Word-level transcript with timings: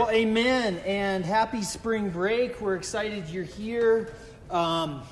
Well, 0.00 0.10
amen, 0.12 0.78
and 0.86 1.26
happy 1.26 1.60
spring 1.60 2.08
break. 2.08 2.58
We're 2.62 2.76
excited 2.76 3.28
you're 3.28 3.44
here. 3.44 4.14
Um, 4.50 5.02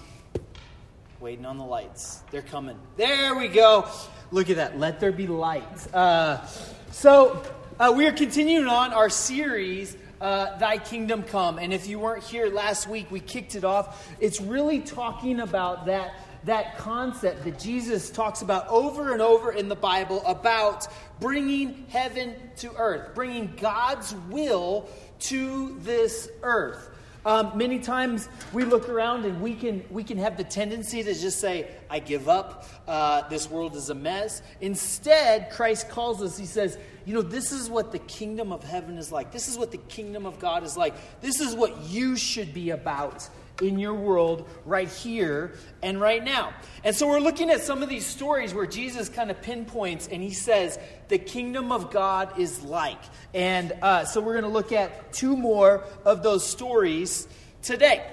waiting 1.21 1.45
on 1.45 1.59
the 1.59 1.65
lights. 1.65 2.23
They're 2.31 2.41
coming. 2.41 2.79
There 2.97 3.35
we 3.35 3.49
go. 3.49 3.87
Look 4.31 4.49
at 4.49 4.57
that. 4.57 4.79
Let 4.79 4.99
there 4.99 5.13
be 5.13 5.27
light. 5.27 5.95
Uh, 5.95 6.43
so, 6.91 7.43
uh, 7.79 7.93
we 7.95 8.07
are 8.07 8.13
continuing 8.13 8.67
on 8.67 8.95
our 8.95 9.11
series, 9.11 9.95
uh, 10.23 10.57
Thy 10.57 10.79
Kingdom 10.79 11.23
Come. 11.23 11.59
And 11.59 11.75
if 11.75 11.87
you 11.87 11.99
weren't 11.99 12.25
here 12.25 12.47
last 12.47 12.89
week, 12.89 13.11
we 13.11 13.21
kicked 13.21 13.57
it 13.57 13.65
off. 13.65 14.09
It's 14.21 14.41
really 14.41 14.81
talking 14.81 15.41
about 15.41 15.85
that 15.85 16.15
that 16.45 16.79
concept 16.79 17.45
that 17.45 17.59
Jesus 17.59 18.11
talks 18.11 18.43
about 18.43 18.69
over 18.69 19.13
and 19.13 19.23
over 19.23 19.53
in 19.53 19.69
the 19.69 19.77
Bible 19.77 20.23
about 20.25 20.87
bringing 21.21 21.87
heaven 21.89 22.35
to 22.57 22.73
earth, 22.77 23.15
bringing 23.15 23.55
God's 23.57 24.15
will 24.31 24.89
to 25.21 25.79
this 25.81 26.29
earth. 26.43 26.91
Um, 27.27 27.59
many 27.59 27.81
times 27.81 28.29
we 28.53 28.65
look 28.65 28.89
around 28.89 29.25
and 29.25 29.43
we 29.43 29.55
can 29.55 29.85
we 29.91 30.05
can 30.05 30.19
have 30.19 30.37
the 30.37 30.45
tendency 30.45 31.03
to 31.03 31.13
just 31.13 31.41
say, 31.41 31.69
"I 31.91 31.99
give 31.99 32.29
up. 32.29 32.65
Uh, 32.87 33.29
this 33.29 33.51
world 33.51 33.75
is 33.75 33.91
a 33.91 33.95
mess." 33.95 34.41
Instead, 34.61 35.51
Christ 35.51 35.91
calls 35.91 36.23
us. 36.23 36.39
He 36.39 36.47
says, 36.47 36.79
"You 37.05 37.15
know, 37.15 37.23
this 37.23 37.53
is 37.53 37.69
what 37.69 37.91
the 37.93 37.99
kingdom 37.99 38.53
of 38.53 38.63
heaven 38.63 38.97
is 38.97 39.11
like. 39.11 39.33
This 39.33 39.49
is 39.49 39.59
what 39.59 39.73
the 39.73 39.79
kingdom 39.79 40.27
of 40.27 40.39
God 40.39 40.63
is 40.63 40.77
like. 40.77 40.95
This 41.21 41.41
is 41.41 41.55
what 41.55 41.77
you 41.83 42.17
should 42.17 42.55
be 42.55 42.71
about." 42.71 43.29
In 43.61 43.79
your 43.79 43.95
world 43.95 44.49
right 44.65 44.89
here 44.89 45.55
and 45.83 46.01
right 46.01 46.23
now. 46.23 46.53
And 46.85 46.95
so 46.95 47.09
we're 47.09 47.21
looking 47.21 47.51
at 47.51 47.63
some 47.63 47.83
of 47.83 47.89
these 47.89 48.07
stories 48.07 48.55
where 48.55 48.67
Jesus 48.67 49.09
kind 49.09 49.31
of 49.31 49.43
pinpoints 49.43 50.09
and 50.09 50.23
he 50.23 50.33
says, 50.33 50.79
the 51.09 51.19
kingdom 51.19 51.73
of 51.73 51.91
God 51.91 52.39
is 52.39 52.63
like. 52.63 53.01
And 53.35 53.73
uh, 53.83 54.05
so 54.05 54.21
we're 54.21 54.35
going 54.35 54.45
to 54.45 54.51
look 54.51 54.73
at 54.73 55.13
two 55.13 55.37
more 55.37 55.85
of 56.05 56.23
those 56.23 56.47
stories 56.47 57.27
today. 57.63 58.05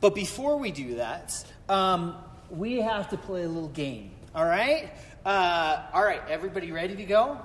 But 0.00 0.14
before 0.14 0.56
we 0.58 0.70
do 0.72 0.96
that, 0.96 1.44
um, 1.68 2.16
we 2.50 2.80
have 2.80 3.10
to 3.10 3.16
play 3.16 3.42
a 3.42 3.48
little 3.48 3.68
game. 3.68 4.10
All 4.34 4.44
right? 4.44 4.90
Uh, 5.24 5.82
all 5.92 6.04
right, 6.04 6.22
everybody 6.28 6.70
ready 6.70 6.96
to 6.96 7.04
go? 7.04 7.38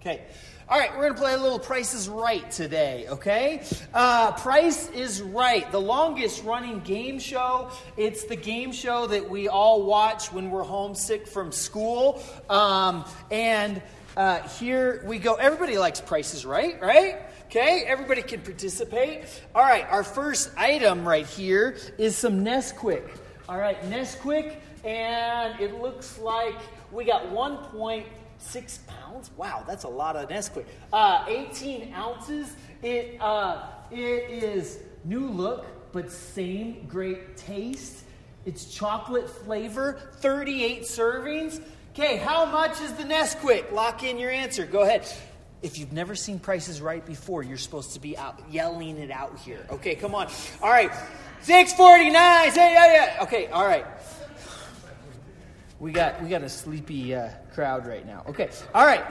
Okay. 0.00 0.22
All 0.68 0.76
right, 0.76 0.90
we're 0.96 1.02
going 1.02 1.14
to 1.14 1.20
play 1.20 1.34
a 1.34 1.38
little 1.38 1.60
Price 1.60 1.94
is 1.94 2.08
Right 2.08 2.50
today, 2.50 3.06
okay? 3.08 3.62
Uh, 3.94 4.32
Price 4.32 4.90
is 4.90 5.22
Right, 5.22 5.70
the 5.70 5.80
longest 5.80 6.42
running 6.42 6.80
game 6.80 7.20
show. 7.20 7.70
It's 7.96 8.24
the 8.24 8.34
game 8.34 8.72
show 8.72 9.06
that 9.06 9.30
we 9.30 9.46
all 9.46 9.84
watch 9.84 10.32
when 10.32 10.50
we're 10.50 10.64
homesick 10.64 11.28
from 11.28 11.52
school. 11.52 12.20
Um, 12.50 13.04
and 13.30 13.80
uh, 14.16 14.40
here 14.58 15.04
we 15.06 15.20
go. 15.20 15.34
Everybody 15.34 15.78
likes 15.78 16.00
Price 16.00 16.34
is 16.34 16.44
Right, 16.44 16.82
right? 16.82 17.20
Okay, 17.44 17.84
everybody 17.86 18.22
can 18.22 18.40
participate. 18.40 19.22
All 19.54 19.62
right, 19.62 19.86
our 19.88 20.02
first 20.02 20.50
item 20.56 21.06
right 21.06 21.26
here 21.26 21.76
is 21.96 22.16
some 22.16 22.44
Nesquik. 22.44 23.08
All 23.48 23.56
right, 23.56 23.80
Nesquik, 23.88 24.56
and 24.84 25.60
it 25.60 25.80
looks 25.80 26.18
like 26.18 26.56
we 26.90 27.04
got 27.04 27.30
one 27.30 27.58
point 27.58 28.06
six 28.38 28.80
pounds. 28.86 29.30
Wow, 29.36 29.64
that's 29.66 29.84
a 29.84 29.88
lot 29.88 30.16
of 30.16 30.28
Nesquik. 30.28 30.66
Uh, 30.92 31.24
18 31.28 31.92
ounces. 31.94 32.54
It 32.82 33.20
uh, 33.20 33.66
it 33.90 34.42
is 34.42 34.80
new 35.04 35.28
look, 35.28 35.66
but 35.92 36.10
same 36.10 36.86
great 36.88 37.36
taste. 37.36 38.04
It's 38.44 38.66
chocolate 38.66 39.28
flavor. 39.28 39.98
38 40.18 40.82
servings. 40.82 41.60
Okay, 41.92 42.16
how 42.18 42.44
much 42.44 42.80
is 42.80 42.92
the 42.92 43.04
Nesquik? 43.04 43.72
Lock 43.72 44.04
in 44.04 44.18
your 44.18 44.30
answer. 44.30 44.66
Go 44.66 44.82
ahead. 44.82 45.10
If 45.62 45.78
you've 45.78 45.92
never 45.92 46.14
seen 46.14 46.38
Price 46.38 46.68
is 46.68 46.80
Right 46.80 47.04
before, 47.04 47.42
you're 47.42 47.56
supposed 47.56 47.94
to 47.94 48.00
be 48.00 48.16
out 48.16 48.40
yelling 48.50 48.98
it 48.98 49.10
out 49.10 49.38
here. 49.38 49.66
Okay, 49.70 49.94
come 49.94 50.14
on. 50.14 50.28
All 50.62 50.70
right. 50.70 50.92
649. 51.40 52.52
Say 52.52 52.72
yeah, 52.74 52.92
yeah. 52.92 53.22
Okay, 53.22 53.46
all 53.46 53.64
right. 53.64 53.86
We 55.78 55.92
got 55.92 56.22
we 56.22 56.28
got 56.28 56.42
a 56.42 56.48
sleepy 56.48 57.14
uh, 57.14 57.30
crowd 57.56 57.86
right 57.86 58.06
now. 58.06 58.22
Okay, 58.28 58.50
all 58.74 58.84
right. 58.84 59.04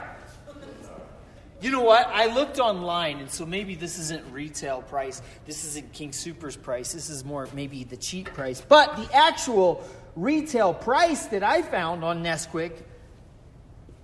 You 1.60 1.72
know 1.72 1.82
what? 1.82 2.06
I 2.06 2.32
looked 2.32 2.60
online, 2.60 3.18
and 3.18 3.28
so 3.28 3.44
maybe 3.44 3.74
this 3.74 3.98
isn't 3.98 4.24
retail 4.32 4.82
price. 4.82 5.20
This 5.46 5.64
isn't 5.64 5.92
King 5.92 6.12
Soopers 6.12 6.60
price. 6.60 6.92
This 6.92 7.10
is 7.10 7.24
more 7.24 7.48
maybe 7.54 7.82
the 7.82 7.96
cheap 7.96 8.26
price. 8.34 8.60
But 8.60 8.96
the 8.96 9.12
actual 9.12 9.82
retail 10.14 10.72
price 10.72 11.26
that 11.26 11.42
I 11.42 11.62
found 11.62 12.04
on 12.04 12.22
Nesquik. 12.22 12.72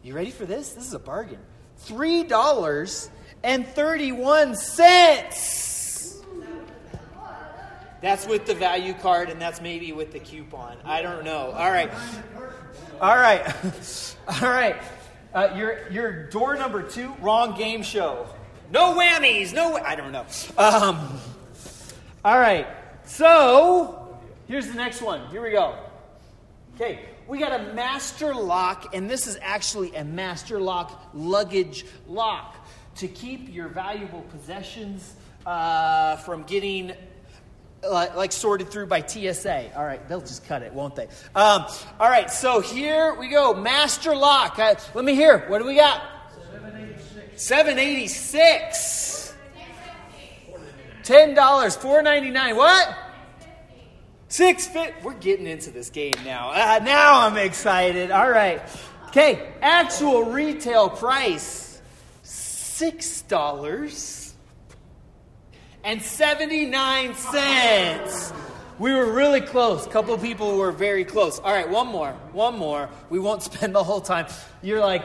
You 0.03 0.15
ready 0.15 0.33
for 0.33 0.45
this? 0.45 0.73
This 0.73 0.87
is 0.89 0.95
a 0.95 0.99
bargain. 0.99 1.39
Three 1.77 2.25
dollars 2.25 3.11
and 3.45 3.65
thirty-one 3.65 4.57
cents. 4.57 6.21
That's 8.01 8.27
with 8.27 8.47
the 8.47 8.55
value 8.55 8.95
card, 8.95 9.31
and 9.31 9.41
that's 9.41 9.61
maybe 9.61 9.93
with 9.93 10.11
the 10.11 10.19
coupon. 10.19 10.79
I 10.85 11.01
don't 11.03 11.25
know. 11.25 11.53
All 11.53 11.71
right. 11.71 11.93
All 13.03 13.17
right. 13.17 13.45
All 14.29 14.49
right. 14.49 14.77
Uh, 15.35 15.49
your, 15.57 15.89
your 15.91 16.29
door 16.29 16.55
number 16.55 16.85
two, 16.85 17.13
wrong 17.21 17.59
game 17.59 17.83
show. 17.83 18.29
No 18.71 18.95
whammies. 18.95 19.53
No, 19.53 19.77
I 19.77 19.97
don't 19.97 20.13
know. 20.13 20.25
Um, 20.57 21.19
all 22.25 22.39
right. 22.39 22.67
So, 23.05 24.21
here's 24.47 24.69
the 24.69 24.75
next 24.75 25.03
one. 25.03 25.27
Here 25.31 25.43
we 25.43 25.51
go. 25.51 25.77
Okay. 26.77 27.01
We 27.27 27.41
got 27.41 27.61
a 27.61 27.73
master 27.73 28.35
lock, 28.35 28.95
and 28.95 29.11
this 29.11 29.27
is 29.27 29.37
actually 29.43 29.97
a 29.97 30.05
master 30.05 30.61
lock 30.61 31.11
luggage 31.13 31.85
lock 32.07 32.55
to 32.97 33.09
keep 33.09 33.53
your 33.53 33.67
valuable 33.67 34.23
possessions 34.31 35.17
uh, 35.45 36.17
from 36.19 36.45
getting 36.45 36.93
like, 37.89 38.17
like, 38.17 38.33
sorted 38.33 38.71
through 38.71 38.87
by 38.87 39.03
TSA. 39.05 39.77
All 39.77 39.85
right, 39.85 40.07
they'll 40.09 40.21
just 40.21 40.47
cut 40.47 40.63
it, 40.63 40.73
won't 40.73 40.95
they? 40.95 41.09
Um, 41.35 41.67
all 41.99 42.09
right, 42.09 42.31
so 42.31 42.61
here 42.61 43.15
we 43.15 43.29
go. 43.29 43.55
Master 43.55 44.15
lock. 44.15 44.59
Let 44.59 45.05
me 45.05 45.15
hear. 45.15 45.49
What 45.49 45.59
do 45.59 45.67
we 45.67 45.77
got? 45.77 46.03
786. 47.37 47.43
786. 47.43 49.35
$10. 51.03 51.77
Four 51.79 52.03
ninety 52.03 52.31
nine. 52.31 52.57
What? 52.57 52.97
Six 54.29 54.67
fit. 54.67 54.95
We're 55.03 55.15
getting 55.15 55.47
into 55.47 55.71
this 55.71 55.91
game 55.91 56.15
now. 56.25 56.53
Uh, 56.53 56.81
now 56.83 57.27
I'm 57.27 57.37
excited. 57.37 58.11
All 58.11 58.31
right. 58.31 58.63
Okay. 59.09 59.53
Actual 59.61 60.25
retail 60.25 60.89
price 60.89 61.81
six 62.23 63.23
dollars 63.23 64.22
and 65.85 66.01
79 66.03 67.15
cents. 67.15 68.33
We 68.79 68.93
were 68.93 69.13
really 69.13 69.41
close. 69.41 69.87
A 69.87 69.91
couple 69.91 70.17
people 70.19 70.57
were 70.57 70.73
very 70.73 71.05
close. 71.05 71.39
All 71.39 71.53
right, 71.53 71.69
one 71.69 71.89
more. 71.89 72.13
One 72.33 72.59
more. 72.59 72.89
We 73.11 73.19
won't 73.19 73.43
spend 73.53 73.75
the 73.75 73.85
whole 73.85 74.01
time. 74.01 74.27
You're 74.63 74.81
like, 74.81 75.05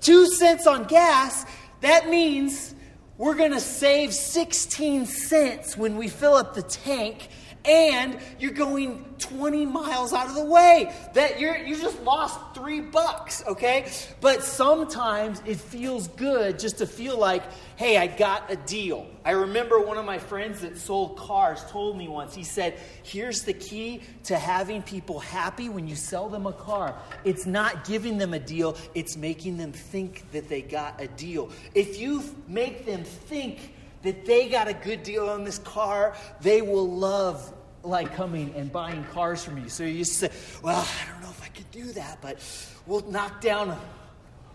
"2 0.00 0.28
cents 0.28 0.68
on 0.68 0.84
gas? 0.84 1.46
That 1.80 2.08
means 2.08 2.76
we're 3.18 3.34
going 3.34 3.50
to 3.50 3.60
save 3.60 4.14
16 4.14 5.06
cents 5.06 5.76
when 5.76 5.96
we 5.96 6.06
fill 6.06 6.34
up 6.34 6.54
the 6.54 6.62
tank 6.62 7.28
and 7.68 8.18
you're 8.38 8.52
going 8.52 9.04
20 9.18 9.66
miles 9.66 10.12
out 10.14 10.26
of 10.26 10.34
the 10.34 10.44
way. 10.44 10.92
That 11.14 11.38
you're 11.38 11.56
you 11.56 11.76
just 11.76 12.00
lost 12.02 12.38
three 12.54 12.80
bucks, 12.80 13.44
okay? 13.46 13.90
But 14.20 14.42
sometimes 14.42 15.42
it 15.44 15.58
feels 15.58 16.08
good 16.08 16.58
just 16.58 16.78
to 16.78 16.86
feel 16.86 17.18
like, 17.18 17.42
hey, 17.76 17.98
I 17.98 18.06
got 18.06 18.50
a 18.50 18.56
deal. 18.56 19.06
I 19.24 19.32
remember 19.32 19.78
one 19.80 19.98
of 19.98 20.06
my 20.06 20.18
friends 20.18 20.62
that 20.62 20.78
sold 20.78 21.18
cars 21.18 21.62
told 21.68 21.98
me 21.98 22.08
once, 22.08 22.34
he 22.34 22.44
said, 22.44 22.78
here's 23.02 23.42
the 23.42 23.52
key 23.52 24.02
to 24.24 24.38
having 24.38 24.82
people 24.82 25.20
happy 25.20 25.68
when 25.68 25.86
you 25.86 25.94
sell 25.94 26.30
them 26.30 26.46
a 26.46 26.52
car. 26.52 26.98
It's 27.24 27.44
not 27.44 27.84
giving 27.84 28.16
them 28.16 28.32
a 28.32 28.38
deal, 28.38 28.76
it's 28.94 29.16
making 29.16 29.58
them 29.58 29.72
think 29.72 30.30
that 30.32 30.48
they 30.48 30.62
got 30.62 31.00
a 31.00 31.08
deal. 31.08 31.50
If 31.74 31.98
you 32.00 32.22
make 32.46 32.86
them 32.86 33.04
think 33.04 33.74
that 34.02 34.24
they 34.24 34.48
got 34.48 34.68
a 34.68 34.74
good 34.74 35.02
deal 35.02 35.28
on 35.28 35.44
this 35.44 35.58
car, 35.58 36.14
they 36.40 36.62
will 36.62 36.88
love 36.88 37.52
like 37.82 38.14
coming 38.14 38.54
and 38.56 38.70
buying 38.70 39.04
cars 39.12 39.44
from 39.44 39.58
you. 39.62 39.68
So 39.68 39.84
you 39.84 40.04
say, 40.04 40.30
well, 40.62 40.86
I 41.02 41.10
don't 41.10 41.22
know 41.22 41.30
if 41.30 41.42
I 41.42 41.48
could 41.48 41.70
do 41.70 41.92
that, 41.92 42.18
but 42.20 42.38
we'll 42.86 43.08
knock 43.10 43.40
down 43.40 43.70
a, 43.70 43.78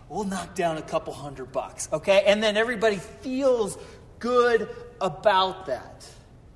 we'll 0.08 0.24
knock 0.24 0.54
down 0.54 0.76
a 0.78 0.82
couple 0.82 1.12
hundred 1.12 1.52
bucks, 1.52 1.88
okay? 1.92 2.24
And 2.26 2.42
then 2.42 2.56
everybody 2.56 2.96
feels 2.96 3.78
good 4.18 4.68
about 5.00 5.66
that. 5.66 6.08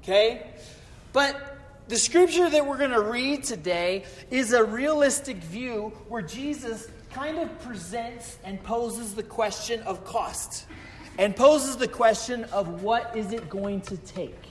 Okay? 0.02 0.46
But 1.12 1.56
the 1.88 1.96
scripture 1.96 2.49
that 2.49 2.67
we're 2.67 2.79
going 2.79 2.90
to 2.90 3.02
read 3.02 3.44
today 3.44 4.05
is 4.31 4.52
a 4.52 4.62
realistic 4.64 5.37
view 5.38 5.93
where 6.08 6.23
Jesus 6.23 6.88
kind 7.11 7.38
of 7.38 7.61
presents 7.61 8.38
and 8.44 8.62
poses 8.62 9.14
the 9.14 9.23
question 9.23 9.81
of 9.82 10.05
cost 10.05 10.67
and 11.19 11.37
poses 11.37 11.76
the 11.76 11.88
question 11.88 12.44
of 12.44 12.82
what 12.82 13.17
is 13.17 13.32
it 13.32 13.50
going 13.50 13.82
to 13.82 13.97
take. 13.99 14.49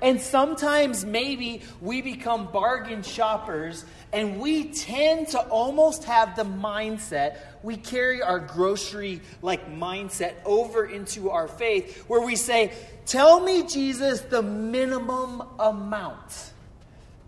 And 0.00 0.20
sometimes 0.20 1.04
maybe 1.04 1.62
we 1.80 2.02
become 2.02 2.50
bargain 2.50 3.02
shoppers 3.02 3.84
and 4.12 4.40
we 4.40 4.64
tend 4.64 5.28
to 5.28 5.40
almost 5.40 6.04
have 6.04 6.34
the 6.34 6.44
mindset, 6.44 7.38
we 7.62 7.76
carry 7.76 8.20
our 8.20 8.40
grocery 8.40 9.20
like 9.42 9.72
mindset 9.72 10.34
over 10.44 10.84
into 10.84 11.30
our 11.30 11.46
faith 11.46 12.04
where 12.08 12.20
we 12.20 12.36
say, 12.36 12.72
Tell 13.06 13.40
me, 13.40 13.64
Jesus, 13.66 14.20
the 14.20 14.42
minimum 14.42 15.42
amount 15.58 16.52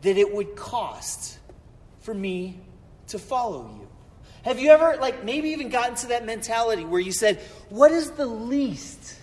that 0.03 0.17
it 0.17 0.33
would 0.33 0.55
cost 0.55 1.39
for 2.01 2.15
me 2.15 2.61
to 3.09 3.19
follow 3.19 3.71
you. 3.77 3.84
Have 4.45 4.61
you 4.61 4.69
ever, 4.71 4.97
like, 5.01 5.25
maybe 5.25 5.51
even 5.51 5.71
gotten 5.71 5.95
to 5.97 6.09
that 6.09 6.27
mentality 6.27 6.85
where 6.85 7.01
you 7.01 7.13
said, 7.13 7.41
What 7.71 7.93
is 7.93 8.11
the 8.11 8.27
least 8.27 9.19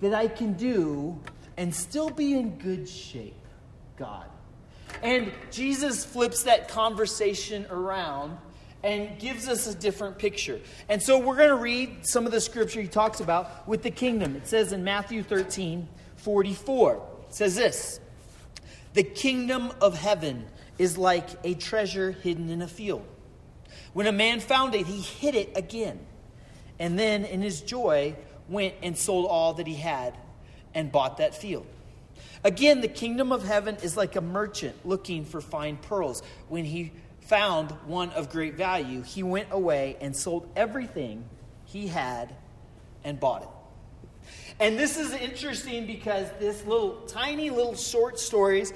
that 0.00 0.12
I 0.12 0.26
can 0.26 0.54
do 0.54 1.18
and 1.56 1.72
still 1.72 2.10
be 2.10 2.34
in 2.34 2.58
good 2.58 2.88
shape? 2.88 3.36
God. 3.96 4.26
And 5.00 5.32
Jesus 5.52 6.04
flips 6.04 6.42
that 6.42 6.68
conversation 6.68 7.66
around 7.70 8.36
and 8.82 9.16
gives 9.20 9.46
us 9.46 9.68
a 9.68 9.74
different 9.76 10.18
picture. 10.18 10.60
And 10.88 11.00
so 11.00 11.20
we're 11.20 11.36
going 11.36 11.50
to 11.50 11.54
read 11.54 12.04
some 12.04 12.26
of 12.26 12.32
the 12.32 12.40
scripture 12.40 12.80
he 12.80 12.88
talks 12.88 13.20
about 13.20 13.68
with 13.68 13.84
the 13.84 13.92
kingdom. 13.92 14.34
It 14.34 14.48
says 14.48 14.72
in 14.72 14.82
Matthew 14.82 15.22
13 15.22 15.88
44, 16.16 16.94
it 17.28 17.34
says 17.34 17.54
this 17.54 18.00
The 18.94 19.04
kingdom 19.04 19.70
of 19.80 19.96
heaven 19.96 20.46
is 20.78 20.98
like 20.98 21.28
a 21.44 21.54
treasure 21.54 22.10
hidden 22.10 22.50
in 22.50 22.60
a 22.60 22.68
field 22.68 23.06
when 23.92 24.06
a 24.06 24.12
man 24.12 24.40
found 24.40 24.74
it, 24.74 24.86
he 24.86 25.00
hid 25.00 25.34
it 25.34 25.56
again. 25.56 25.98
And 26.78 26.98
then, 26.98 27.24
in 27.24 27.42
his 27.42 27.60
joy, 27.60 28.16
went 28.48 28.74
and 28.82 28.96
sold 28.96 29.26
all 29.26 29.54
that 29.54 29.66
he 29.66 29.74
had 29.74 30.16
and 30.74 30.90
bought 30.90 31.18
that 31.18 31.34
field. 31.34 31.66
Again, 32.44 32.80
the 32.80 32.88
kingdom 32.88 33.30
of 33.30 33.44
heaven 33.44 33.76
is 33.82 33.96
like 33.96 34.16
a 34.16 34.20
merchant 34.20 34.74
looking 34.84 35.24
for 35.24 35.40
fine 35.40 35.76
pearls. 35.76 36.22
When 36.48 36.64
he 36.64 36.92
found 37.20 37.70
one 37.86 38.10
of 38.10 38.30
great 38.30 38.54
value, 38.54 39.02
he 39.02 39.22
went 39.22 39.48
away 39.52 39.96
and 40.00 40.16
sold 40.16 40.50
everything 40.56 41.24
he 41.66 41.86
had 41.86 42.34
and 43.04 43.20
bought 43.20 43.42
it. 43.42 43.48
And 44.60 44.78
this 44.78 44.98
is 44.98 45.12
interesting 45.12 45.86
because 45.86 46.28
this 46.38 46.64
little 46.66 47.02
tiny 47.06 47.50
little 47.50 47.76
short 47.76 48.18
stories 48.18 48.72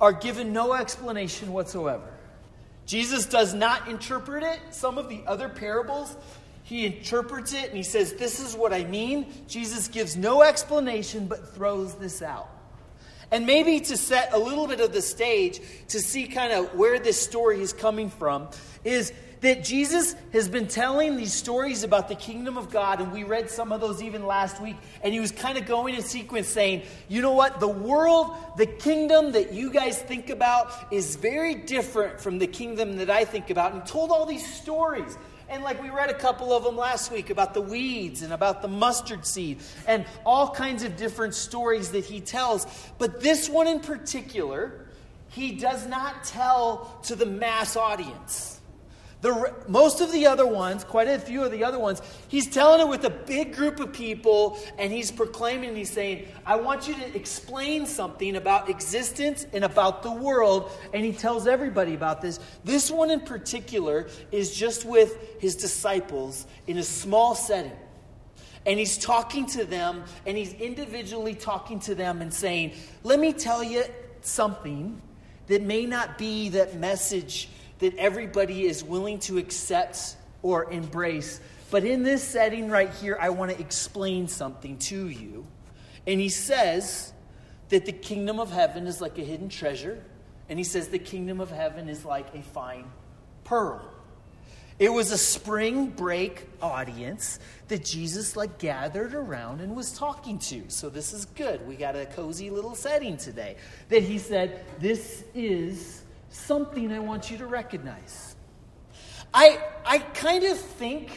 are 0.00 0.12
given 0.12 0.52
no 0.52 0.74
explanation 0.74 1.52
whatsoever. 1.52 2.15
Jesus 2.86 3.26
does 3.26 3.52
not 3.52 3.88
interpret 3.88 4.42
it. 4.44 4.60
Some 4.70 4.96
of 4.96 5.08
the 5.08 5.22
other 5.26 5.48
parables, 5.48 6.16
he 6.62 6.86
interprets 6.86 7.52
it 7.52 7.68
and 7.68 7.76
he 7.76 7.82
says, 7.82 8.14
This 8.14 8.40
is 8.40 8.54
what 8.54 8.72
I 8.72 8.84
mean. 8.84 9.26
Jesus 9.48 9.88
gives 9.88 10.16
no 10.16 10.42
explanation 10.42 11.26
but 11.26 11.54
throws 11.54 11.94
this 11.96 12.22
out. 12.22 12.48
And 13.30 13.44
maybe 13.44 13.80
to 13.80 13.96
set 13.96 14.32
a 14.32 14.38
little 14.38 14.68
bit 14.68 14.80
of 14.80 14.92
the 14.92 15.02
stage 15.02 15.60
to 15.88 16.00
see 16.00 16.28
kind 16.28 16.52
of 16.52 16.74
where 16.74 16.98
this 17.00 17.20
story 17.20 17.60
is 17.60 17.72
coming 17.72 18.08
from, 18.08 18.48
is 18.84 19.12
that 19.40 19.62
Jesus 19.64 20.14
has 20.32 20.48
been 20.48 20.66
telling 20.66 21.16
these 21.16 21.32
stories 21.32 21.82
about 21.82 22.08
the 22.08 22.14
kingdom 22.14 22.56
of 22.56 22.70
God, 22.70 23.00
and 23.00 23.12
we 23.12 23.24
read 23.24 23.50
some 23.50 23.72
of 23.72 23.80
those 23.80 24.02
even 24.02 24.26
last 24.26 24.60
week, 24.62 24.76
and 25.02 25.12
he 25.12 25.20
was 25.20 25.30
kind 25.30 25.58
of 25.58 25.66
going 25.66 25.94
in 25.94 26.02
sequence 26.02 26.48
saying, 26.48 26.82
you 27.08 27.22
know 27.22 27.32
what, 27.32 27.60
the 27.60 27.68
world, 27.68 28.34
the 28.56 28.66
kingdom 28.66 29.32
that 29.32 29.52
you 29.52 29.70
guys 29.70 30.00
think 30.00 30.30
about 30.30 30.72
is 30.90 31.16
very 31.16 31.54
different 31.54 32.20
from 32.20 32.38
the 32.38 32.46
kingdom 32.46 32.96
that 32.96 33.10
I 33.10 33.24
think 33.24 33.50
about, 33.50 33.72
and 33.72 33.84
told 33.84 34.10
all 34.10 34.26
these 34.26 34.46
stories. 34.54 35.16
And 35.48 35.62
like 35.62 35.80
we 35.80 35.90
read 35.90 36.10
a 36.10 36.14
couple 36.14 36.52
of 36.52 36.64
them 36.64 36.76
last 36.76 37.12
week 37.12 37.30
about 37.30 37.54
the 37.54 37.60
weeds 37.60 38.22
and 38.22 38.32
about 38.32 38.62
the 38.62 38.68
mustard 38.68 39.24
seed 39.24 39.58
and 39.86 40.04
all 40.24 40.50
kinds 40.50 40.82
of 40.82 40.96
different 40.96 41.34
stories 41.34 41.92
that 41.92 42.04
he 42.04 42.20
tells. 42.20 42.66
But 42.98 43.20
this 43.20 43.48
one 43.48 43.68
in 43.68 43.78
particular, 43.78 44.86
he 45.28 45.52
does 45.52 45.86
not 45.86 46.24
tell 46.24 46.98
to 47.04 47.14
the 47.14 47.26
mass 47.26 47.76
audience. 47.76 48.55
The, 49.26 49.52
most 49.66 50.00
of 50.00 50.12
the 50.12 50.24
other 50.24 50.46
ones, 50.46 50.84
quite 50.84 51.08
a 51.08 51.18
few 51.18 51.42
of 51.42 51.50
the 51.50 51.64
other 51.64 51.80
ones, 51.80 52.00
he's 52.28 52.48
telling 52.48 52.80
it 52.80 52.86
with 52.86 53.04
a 53.04 53.10
big 53.10 53.56
group 53.56 53.80
of 53.80 53.92
people 53.92 54.56
and 54.78 54.92
he's 54.92 55.10
proclaiming 55.10 55.70
and 55.70 55.76
he's 55.76 55.90
saying, 55.90 56.28
I 56.46 56.54
want 56.54 56.86
you 56.86 56.94
to 56.94 57.16
explain 57.16 57.86
something 57.86 58.36
about 58.36 58.70
existence 58.70 59.44
and 59.52 59.64
about 59.64 60.04
the 60.04 60.12
world. 60.12 60.70
And 60.94 61.04
he 61.04 61.12
tells 61.12 61.48
everybody 61.48 61.94
about 61.94 62.22
this. 62.22 62.38
This 62.62 62.88
one 62.88 63.10
in 63.10 63.18
particular 63.18 64.06
is 64.30 64.54
just 64.54 64.84
with 64.84 65.40
his 65.40 65.56
disciples 65.56 66.46
in 66.68 66.78
a 66.78 66.84
small 66.84 67.34
setting. 67.34 67.72
And 68.64 68.78
he's 68.78 68.96
talking 68.96 69.46
to 69.46 69.64
them 69.64 70.04
and 70.24 70.38
he's 70.38 70.52
individually 70.52 71.34
talking 71.34 71.80
to 71.80 71.96
them 71.96 72.22
and 72.22 72.32
saying, 72.32 72.74
Let 73.02 73.18
me 73.18 73.32
tell 73.32 73.64
you 73.64 73.82
something 74.20 75.02
that 75.48 75.62
may 75.62 75.84
not 75.84 76.16
be 76.16 76.50
that 76.50 76.76
message 76.76 77.48
that 77.78 77.96
everybody 77.96 78.64
is 78.64 78.82
willing 78.82 79.18
to 79.20 79.38
accept 79.38 80.16
or 80.42 80.70
embrace. 80.72 81.40
But 81.70 81.84
in 81.84 82.02
this 82.02 82.22
setting 82.22 82.68
right 82.68 82.90
here, 82.90 83.16
I 83.20 83.30
want 83.30 83.52
to 83.52 83.60
explain 83.60 84.28
something 84.28 84.78
to 84.78 85.08
you. 85.08 85.46
And 86.06 86.20
he 86.20 86.28
says 86.28 87.12
that 87.68 87.84
the 87.84 87.92
kingdom 87.92 88.38
of 88.38 88.52
heaven 88.52 88.86
is 88.86 89.00
like 89.00 89.18
a 89.18 89.22
hidden 89.22 89.48
treasure. 89.48 90.02
And 90.48 90.58
he 90.58 90.64
says 90.64 90.88
the 90.88 90.98
kingdom 90.98 91.40
of 91.40 91.50
heaven 91.50 91.88
is 91.88 92.04
like 92.04 92.34
a 92.34 92.42
fine 92.42 92.84
pearl. 93.44 93.82
It 94.78 94.90
was 94.92 95.10
a 95.10 95.18
spring 95.18 95.86
break 95.88 96.46
audience 96.60 97.38
that 97.68 97.82
Jesus 97.82 98.36
like 98.36 98.58
gathered 98.58 99.14
around 99.14 99.62
and 99.62 99.74
was 99.74 99.92
talking 99.92 100.38
to. 100.40 100.64
So 100.68 100.90
this 100.90 101.14
is 101.14 101.24
good. 101.24 101.66
We 101.66 101.76
got 101.76 101.96
a 101.96 102.04
cozy 102.04 102.50
little 102.50 102.74
setting 102.74 103.16
today. 103.16 103.56
That 103.88 104.02
he 104.02 104.18
said, 104.18 104.64
This 104.78 105.24
is 105.34 106.02
something 106.30 106.92
I 106.92 106.98
want 106.98 107.30
you 107.30 107.38
to 107.38 107.46
recognize. 107.46 108.36
I, 109.32 109.60
I 109.84 109.98
kind 109.98 110.44
of 110.44 110.58
think, 110.58 111.10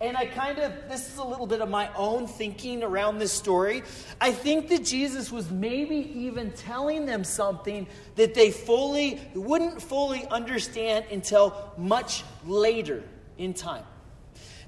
and 0.00 0.16
I 0.16 0.26
kind 0.26 0.58
of, 0.58 0.72
this 0.88 1.12
is 1.12 1.18
a 1.18 1.24
little 1.24 1.46
bit 1.46 1.60
of 1.60 1.68
my 1.68 1.90
own 1.94 2.26
thinking 2.26 2.82
around 2.82 3.18
this 3.18 3.32
story. 3.32 3.82
I 4.20 4.32
think 4.32 4.68
that 4.70 4.84
Jesus 4.84 5.30
was 5.30 5.50
maybe 5.50 5.96
even 6.24 6.50
telling 6.52 7.06
them 7.06 7.22
something 7.22 7.86
that 8.16 8.34
they 8.34 8.50
fully, 8.50 9.20
wouldn't 9.34 9.80
fully 9.80 10.26
understand 10.26 11.04
until 11.10 11.72
much 11.76 12.24
later 12.44 13.04
in 13.38 13.54
time. 13.54 13.84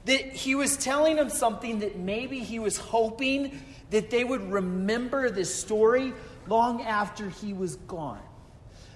That 0.05 0.21
he 0.33 0.55
was 0.55 0.77
telling 0.77 1.17
them 1.17 1.31
something 1.31 1.81
that 1.81 1.97
maybe 1.97 2.41
he 2.41 2.59
was 2.59 2.77
hoping 2.77 3.61
that 3.91 4.11
they 4.11 4.23
would 4.23 4.53
remember 4.53 5.31
this 5.31 5.55
story 5.55 6.13
long 6.47 6.83
after 6.83 7.29
he 7.29 7.53
was 7.53 7.77
gone 7.77 8.21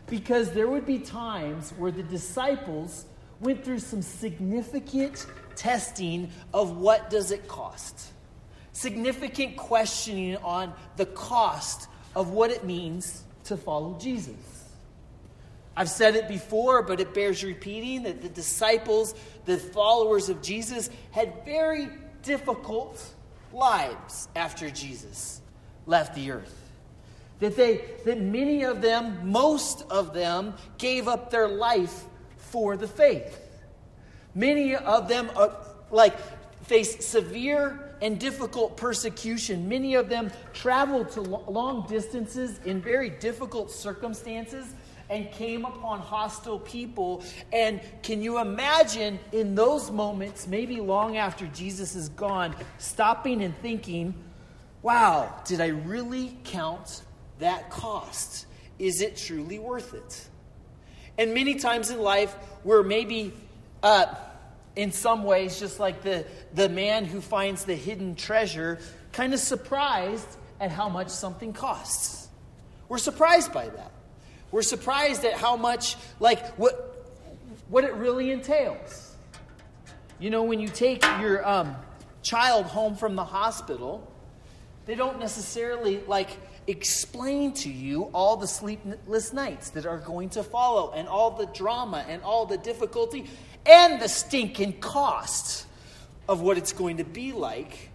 because 0.08 0.52
there 0.52 0.68
would 0.68 0.86
be 0.86 0.98
times 0.98 1.72
where 1.76 1.90
the 1.90 2.02
disciples 2.02 3.04
went 3.40 3.64
through 3.64 3.78
some 3.78 4.02
significant 4.02 5.26
testing 5.54 6.30
of 6.52 6.76
what 6.76 7.10
does 7.10 7.30
it 7.30 7.46
cost. 7.48 8.12
Significant 8.72 9.56
questioning 9.56 10.36
on 10.38 10.72
the 10.96 11.06
cost 11.06 11.88
of 12.14 12.30
what 12.30 12.50
it 12.50 12.64
means 12.64 13.22
to 13.44 13.56
follow 13.56 13.96
Jesus. 13.98 14.34
I've 15.76 15.88
said 15.88 16.16
it 16.16 16.26
before, 16.26 16.82
but 16.82 16.98
it 16.98 17.14
bears 17.14 17.44
repeating 17.44 18.02
that 18.02 18.20
the 18.20 18.28
disciples, 18.28 19.14
the 19.44 19.58
followers 19.58 20.28
of 20.28 20.42
Jesus, 20.42 20.90
had 21.12 21.44
very 21.44 21.88
difficult 22.22 23.02
lives 23.52 24.28
after 24.34 24.70
Jesus 24.70 25.40
left 25.86 26.14
the 26.16 26.32
earth. 26.32 26.67
That 27.40 27.57
they 27.57 27.85
that 28.04 28.21
many 28.21 28.64
of 28.64 28.83
them, 28.83 29.30
most 29.30 29.85
of 29.90 30.12
them, 30.12 30.54
gave 30.76 31.09
up 31.09 31.30
their 31.30 31.49
life 31.49 32.04
for 32.37 32.76
the 32.76 32.88
faith. 32.88 33.40
Many 34.35 34.75
of 34.75 35.09
them 35.09 35.30
are, 35.37 35.57
like 35.90 36.16
faced 36.64 37.02
severe 37.02 37.95
and 38.00 38.18
difficult 38.18 38.76
persecution. 38.76 39.68
Many 39.68 39.95
of 39.95 40.09
them 40.09 40.30
traveled 40.52 41.11
to 41.12 41.21
long 41.21 41.87
distances 41.88 42.61
in 42.64 42.80
very 42.80 43.11
difficult 43.11 43.71
circumstances 43.71 44.75
and 45.11 45.30
came 45.33 45.64
upon 45.64 46.00
hostile 46.00 46.59
people. 46.59 47.25
And 47.52 47.80
can 48.02 48.23
you 48.23 48.38
imagine 48.38 49.18
in 49.33 49.54
those 49.54 49.90
moments, 49.90 50.47
maybe 50.47 50.80
long 50.80 51.16
after 51.16 51.47
Jesus 51.49 51.95
is 51.95 52.11
gone, 52.11 52.54
stopping 52.76 53.42
and 53.42 53.57
thinking, 53.59 54.14
wow, 54.83 55.35
did 55.45 55.61
I 55.61 55.68
really 55.68 56.37
count 56.45 57.02
that 57.38 57.71
cost? 57.71 58.47
Is 58.78 59.00
it 59.00 59.16
truly 59.16 59.59
worth 59.59 59.95
it? 59.95 60.28
And 61.16 61.35
many 61.35 61.57
times 61.57 61.90
in 61.90 61.99
life, 61.99 62.35
we're 62.62 62.83
maybe, 62.83 63.33
uh, 63.83 64.14
in 64.76 64.92
some 64.92 65.25
ways, 65.25 65.59
just 65.59 65.80
like 65.80 66.02
the, 66.02 66.25
the 66.54 66.68
man 66.68 67.04
who 67.04 67.21
finds 67.21 67.64
the 67.64 67.75
hidden 67.75 68.14
treasure, 68.14 68.78
kind 69.12 69.35
of 69.35 69.40
surprised 69.40 70.28
at 70.61 70.71
how 70.71 70.88
much 70.88 71.09
something 71.09 71.52
costs. 71.52 72.28
We're 72.88 72.99
surprised 72.99 73.52
by 73.52 73.68
that. 73.68 73.92
We're 74.50 74.62
surprised 74.62 75.25
at 75.25 75.35
how 75.35 75.57
much, 75.57 75.97
like, 76.21 76.57
what, 76.57 77.07
what 77.68 77.85
it 77.85 77.95
really 77.95 78.30
entails. 78.30 79.14
You 80.21 80.30
know, 80.30 80.45
when 80.45 80.61
you 80.61 80.68
take 80.68 81.04
your 81.21 81.47
um, 81.47 81.76
child 82.23 82.66
home 82.66 82.97
from 82.97 83.14
the 83.14 83.25
hospital, 83.25 84.11
they 84.87 84.95
don't 84.95 85.18
necessarily, 85.18 86.00
like, 86.07 86.30
explain 86.68 87.52
to 87.54 87.70
you 87.70 88.04
all 88.12 88.37
the 88.37 88.46
sleepless 88.46 89.32
nights 89.32 89.70
that 89.70 89.87
are 89.87 89.98
going 89.98 90.28
to 90.30 90.44
follow, 90.44 90.92
and 90.92 91.08
all 91.08 91.32
the 91.32 91.46
drama, 91.46 92.04
and 92.08 92.22
all 92.22 92.46
the 92.46 92.58
difficulty, 92.58 93.25
and 93.66 94.00
the 94.00 94.08
stinking 94.08 94.75
cost 94.78 95.66
of 96.28 96.42
what 96.42 96.58
it's 96.58 96.72
going 96.72 96.98
to 96.98 97.04
be 97.04 97.32
like 97.32 97.88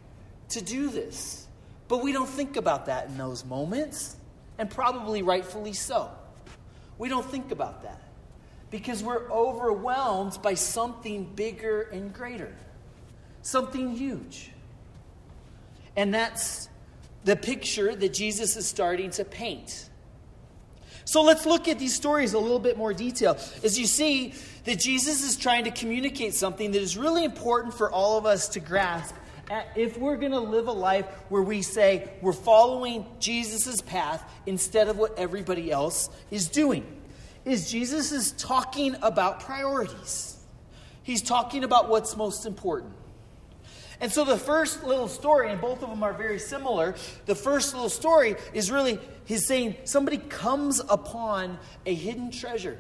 to 0.49 0.61
do 0.61 0.89
this. 0.89 1.47
But 1.87 2.03
we 2.03 2.11
don't 2.11 2.29
think 2.29 2.57
about 2.57 2.87
that 2.87 3.07
in 3.07 3.17
those 3.17 3.45
moments, 3.45 4.17
and 4.57 4.69
probably 4.69 5.21
rightfully 5.21 5.73
so. 5.73 6.09
We 6.97 7.09
don't 7.09 7.25
think 7.25 7.51
about 7.51 7.83
that 7.83 8.01
because 8.71 9.03
we're 9.03 9.29
overwhelmed 9.31 10.39
by 10.41 10.55
something 10.55 11.25
bigger 11.35 11.83
and 11.83 12.11
greater, 12.11 12.55
something 13.43 13.95
huge. 13.95 14.49
And 15.95 16.11
that's 16.11 16.69
the 17.23 17.35
picture 17.35 17.95
that 17.95 18.13
Jesus 18.13 18.55
is 18.55 18.67
starting 18.67 19.09
to 19.11 19.25
paint. 19.25 19.89
So 21.05 21.21
let's 21.21 21.45
look 21.45 21.67
at 21.67 21.79
these 21.79 21.93
stories 21.93 22.33
a 22.33 22.39
little 22.39 22.59
bit 22.59 22.77
more 22.77 22.93
detail. 22.93 23.37
As 23.63 23.77
you 23.77 23.85
see 23.85 24.33
that 24.63 24.79
Jesus 24.79 25.23
is 25.23 25.35
trying 25.35 25.65
to 25.65 25.71
communicate 25.71 26.33
something 26.33 26.71
that 26.71 26.81
is 26.81 26.97
really 26.97 27.25
important 27.25 27.73
for 27.73 27.91
all 27.91 28.17
of 28.17 28.25
us 28.25 28.47
to 28.49 28.59
grasp 28.59 29.15
if 29.75 29.97
we're 29.97 30.17
going 30.17 30.31
to 30.31 30.39
live 30.39 30.67
a 30.67 30.71
life 30.71 31.05
where 31.29 31.41
we 31.41 31.61
say 31.61 32.09
we're 32.21 32.33
following 32.33 33.05
Jesus' 33.19 33.81
path 33.81 34.23
instead 34.45 34.87
of 34.87 34.97
what 34.97 35.17
everybody 35.17 35.71
else 35.71 36.09
is 36.31 36.47
doing, 36.47 36.85
is 37.45 37.69
Jesus 37.69 38.11
is 38.11 38.31
talking 38.31 38.95
about 39.01 39.41
priorities. 39.41 40.37
He's 41.03 41.21
talking 41.21 41.63
about 41.63 41.89
what's 41.89 42.15
most 42.15 42.45
important. 42.45 42.93
And 44.03 44.11
so 44.11 44.25
the 44.25 44.37
first 44.37 44.83
little 44.83 45.07
story, 45.07 45.49
and 45.49 45.61
both 45.61 45.81
of 45.81 45.89
them 45.89 46.03
are 46.03 46.11
very 46.11 46.37
similar, 46.37 46.93
the 47.25 47.35
first 47.35 47.73
little 47.73 47.87
story 47.87 48.35
is 48.53 48.69
really, 48.69 48.99
he's 49.23 49.47
saying 49.47 49.77
somebody 49.85 50.17
comes 50.17 50.81
upon 50.89 51.57
a 51.85 51.95
hidden 51.95 52.29
treasure. 52.29 52.77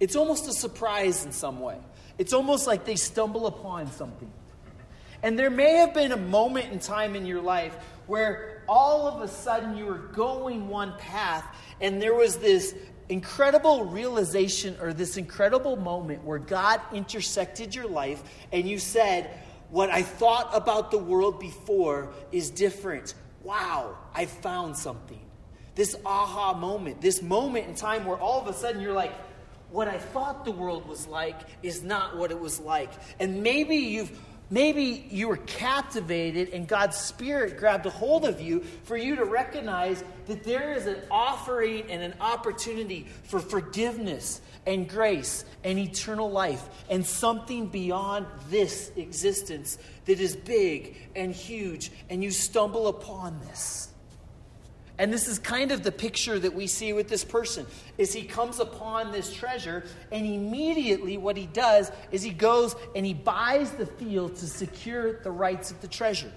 It's 0.00 0.16
almost 0.16 0.48
a 0.48 0.52
surprise 0.54 1.26
in 1.26 1.32
some 1.32 1.60
way. 1.60 1.76
It's 2.16 2.32
almost 2.32 2.66
like 2.66 2.86
they 2.86 2.96
stumble 2.96 3.46
upon 3.46 3.92
something. 3.92 4.32
And 5.22 5.38
there 5.38 5.50
may 5.50 5.74
have 5.74 5.92
been 5.92 6.10
a 6.10 6.16
moment 6.16 6.72
in 6.72 6.78
time 6.78 7.16
in 7.16 7.26
your 7.26 7.42
life 7.42 7.74
where 8.06 8.62
all 8.66 9.06
of 9.06 9.20
a 9.20 9.28
sudden 9.28 9.76
you 9.76 9.84
were 9.84 9.98
going 9.98 10.68
one 10.70 10.96
path 10.96 11.44
and 11.82 12.00
there 12.00 12.14
was 12.14 12.38
this 12.38 12.74
incredible 13.10 13.84
realization 13.84 14.78
or 14.80 14.94
this 14.94 15.18
incredible 15.18 15.76
moment 15.76 16.24
where 16.24 16.38
God 16.38 16.80
intersected 16.94 17.74
your 17.74 17.88
life 17.88 18.22
and 18.52 18.66
you 18.66 18.78
said, 18.78 19.28
What 19.72 19.88
I 19.88 20.02
thought 20.02 20.50
about 20.52 20.90
the 20.90 20.98
world 20.98 21.40
before 21.40 22.12
is 22.30 22.50
different. 22.50 23.14
Wow, 23.42 23.96
I 24.14 24.26
found 24.26 24.76
something. 24.76 25.18
This 25.74 25.96
aha 26.04 26.52
moment, 26.52 27.00
this 27.00 27.22
moment 27.22 27.68
in 27.68 27.74
time 27.74 28.04
where 28.04 28.18
all 28.18 28.38
of 28.38 28.46
a 28.48 28.52
sudden 28.52 28.82
you're 28.82 28.92
like, 28.92 29.14
What 29.70 29.88
I 29.88 29.96
thought 29.96 30.44
the 30.44 30.52
world 30.52 30.86
was 30.86 31.06
like 31.06 31.40
is 31.62 31.82
not 31.82 32.18
what 32.18 32.30
it 32.30 32.38
was 32.38 32.60
like. 32.60 32.90
And 33.18 33.42
maybe 33.42 33.76
you've 33.76 34.12
Maybe 34.50 35.06
you 35.10 35.28
were 35.28 35.38
captivated 35.38 36.50
and 36.50 36.68
God's 36.68 36.98
Spirit 36.98 37.56
grabbed 37.56 37.86
a 37.86 37.90
hold 37.90 38.26
of 38.26 38.38
you 38.38 38.60
for 38.84 38.98
you 38.98 39.16
to 39.16 39.24
recognize 39.24 40.04
that 40.26 40.44
there 40.44 40.74
is 40.74 40.84
an 40.84 40.98
offering 41.10 41.90
and 41.90 42.02
an 42.02 42.12
opportunity 42.20 43.06
for 43.24 43.40
forgiveness 43.40 44.42
and 44.66 44.88
grace 44.88 45.44
and 45.64 45.78
eternal 45.78 46.30
life 46.30 46.68
and 46.88 47.04
something 47.04 47.66
beyond 47.66 48.26
this 48.48 48.92
existence 48.96 49.78
that 50.04 50.20
is 50.20 50.36
big 50.36 50.96
and 51.16 51.32
huge, 51.32 51.90
and 52.10 52.22
you 52.22 52.30
stumble 52.30 52.88
upon 52.88 53.38
this. 53.46 53.88
And 54.98 55.12
this 55.12 55.26
is 55.26 55.38
kind 55.38 55.72
of 55.72 55.82
the 55.82 55.90
picture 55.90 56.38
that 56.38 56.54
we 56.54 56.66
see 56.66 56.92
with 56.92 57.08
this 57.08 57.24
person 57.24 57.66
is 57.98 58.12
he 58.12 58.22
comes 58.22 58.60
upon 58.60 59.10
this 59.10 59.32
treasure 59.32 59.84
and 60.12 60.26
immediately 60.26 61.16
what 61.16 61.36
he 61.36 61.46
does 61.46 61.90
is 62.12 62.22
he 62.22 62.30
goes 62.30 62.76
and 62.94 63.04
he 63.04 63.14
buys 63.14 63.72
the 63.72 63.86
field 63.86 64.36
to 64.36 64.46
secure 64.46 65.20
the 65.22 65.30
rights 65.30 65.70
of 65.70 65.80
the 65.80 65.88
treasure. 65.88 66.30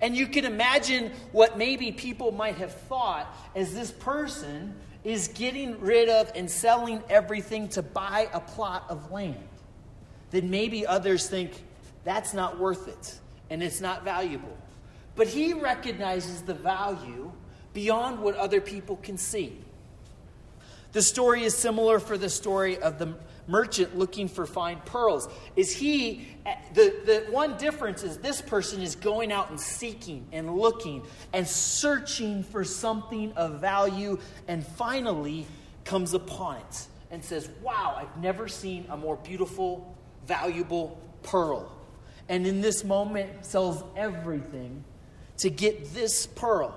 And 0.00 0.16
you 0.16 0.26
can 0.26 0.44
imagine 0.44 1.12
what 1.32 1.58
maybe 1.58 1.92
people 1.92 2.30
might 2.30 2.56
have 2.56 2.72
thought 2.72 3.34
as 3.54 3.74
this 3.74 3.90
person 3.90 4.74
is 5.04 5.28
getting 5.28 5.80
rid 5.80 6.08
of 6.08 6.30
and 6.34 6.50
selling 6.50 7.02
everything 7.08 7.68
to 7.68 7.82
buy 7.82 8.28
a 8.32 8.40
plot 8.40 8.84
of 8.88 9.10
land. 9.10 9.36
Then 10.30 10.50
maybe 10.50 10.86
others 10.86 11.28
think 11.28 11.64
that's 12.04 12.34
not 12.34 12.58
worth 12.58 12.88
it 12.88 13.18
and 13.50 13.62
it's 13.62 13.80
not 13.80 14.04
valuable. 14.04 14.56
But 15.16 15.26
he 15.26 15.52
recognizes 15.52 16.42
the 16.42 16.54
value 16.54 17.32
beyond 17.72 18.20
what 18.20 18.36
other 18.36 18.60
people 18.60 18.96
can 18.96 19.18
see. 19.18 19.58
The 20.92 21.02
story 21.02 21.44
is 21.44 21.56
similar 21.56 21.98
for 21.98 22.16
the 22.16 22.30
story 22.30 22.78
of 22.78 22.98
the 22.98 23.14
merchant 23.48 23.98
looking 23.98 24.28
for 24.28 24.46
fine 24.46 24.80
pearls. 24.84 25.28
Is 25.56 25.74
he 25.74 26.28
eh, 26.46 26.54
the, 26.74 26.94
the 27.04 27.32
one 27.32 27.56
difference 27.56 28.04
is 28.04 28.18
this 28.18 28.40
person 28.40 28.80
is 28.82 28.94
going 28.94 29.32
out 29.32 29.50
and 29.50 29.58
seeking 29.58 30.26
and 30.32 30.56
looking 30.56 31.02
and 31.32 31.48
searching 31.48 32.44
for 32.44 32.62
something 32.62 33.32
of 33.32 33.60
value 33.60 34.18
and 34.46 34.64
finally 34.64 35.46
comes 35.84 36.14
upon 36.14 36.56
it 36.56 36.86
and 37.10 37.24
says, 37.24 37.48
Wow, 37.62 37.96
I've 37.98 38.22
never 38.22 38.46
seen 38.46 38.86
a 38.90 38.96
more 38.96 39.16
beautiful, 39.16 39.96
valuable 40.26 41.00
pearl. 41.22 41.74
And 42.28 42.46
in 42.46 42.60
this 42.60 42.84
moment 42.84 43.44
sells 43.44 43.82
everything 43.96 44.84
to 45.38 45.50
get 45.50 45.94
this 45.94 46.26
pearl. 46.26 46.74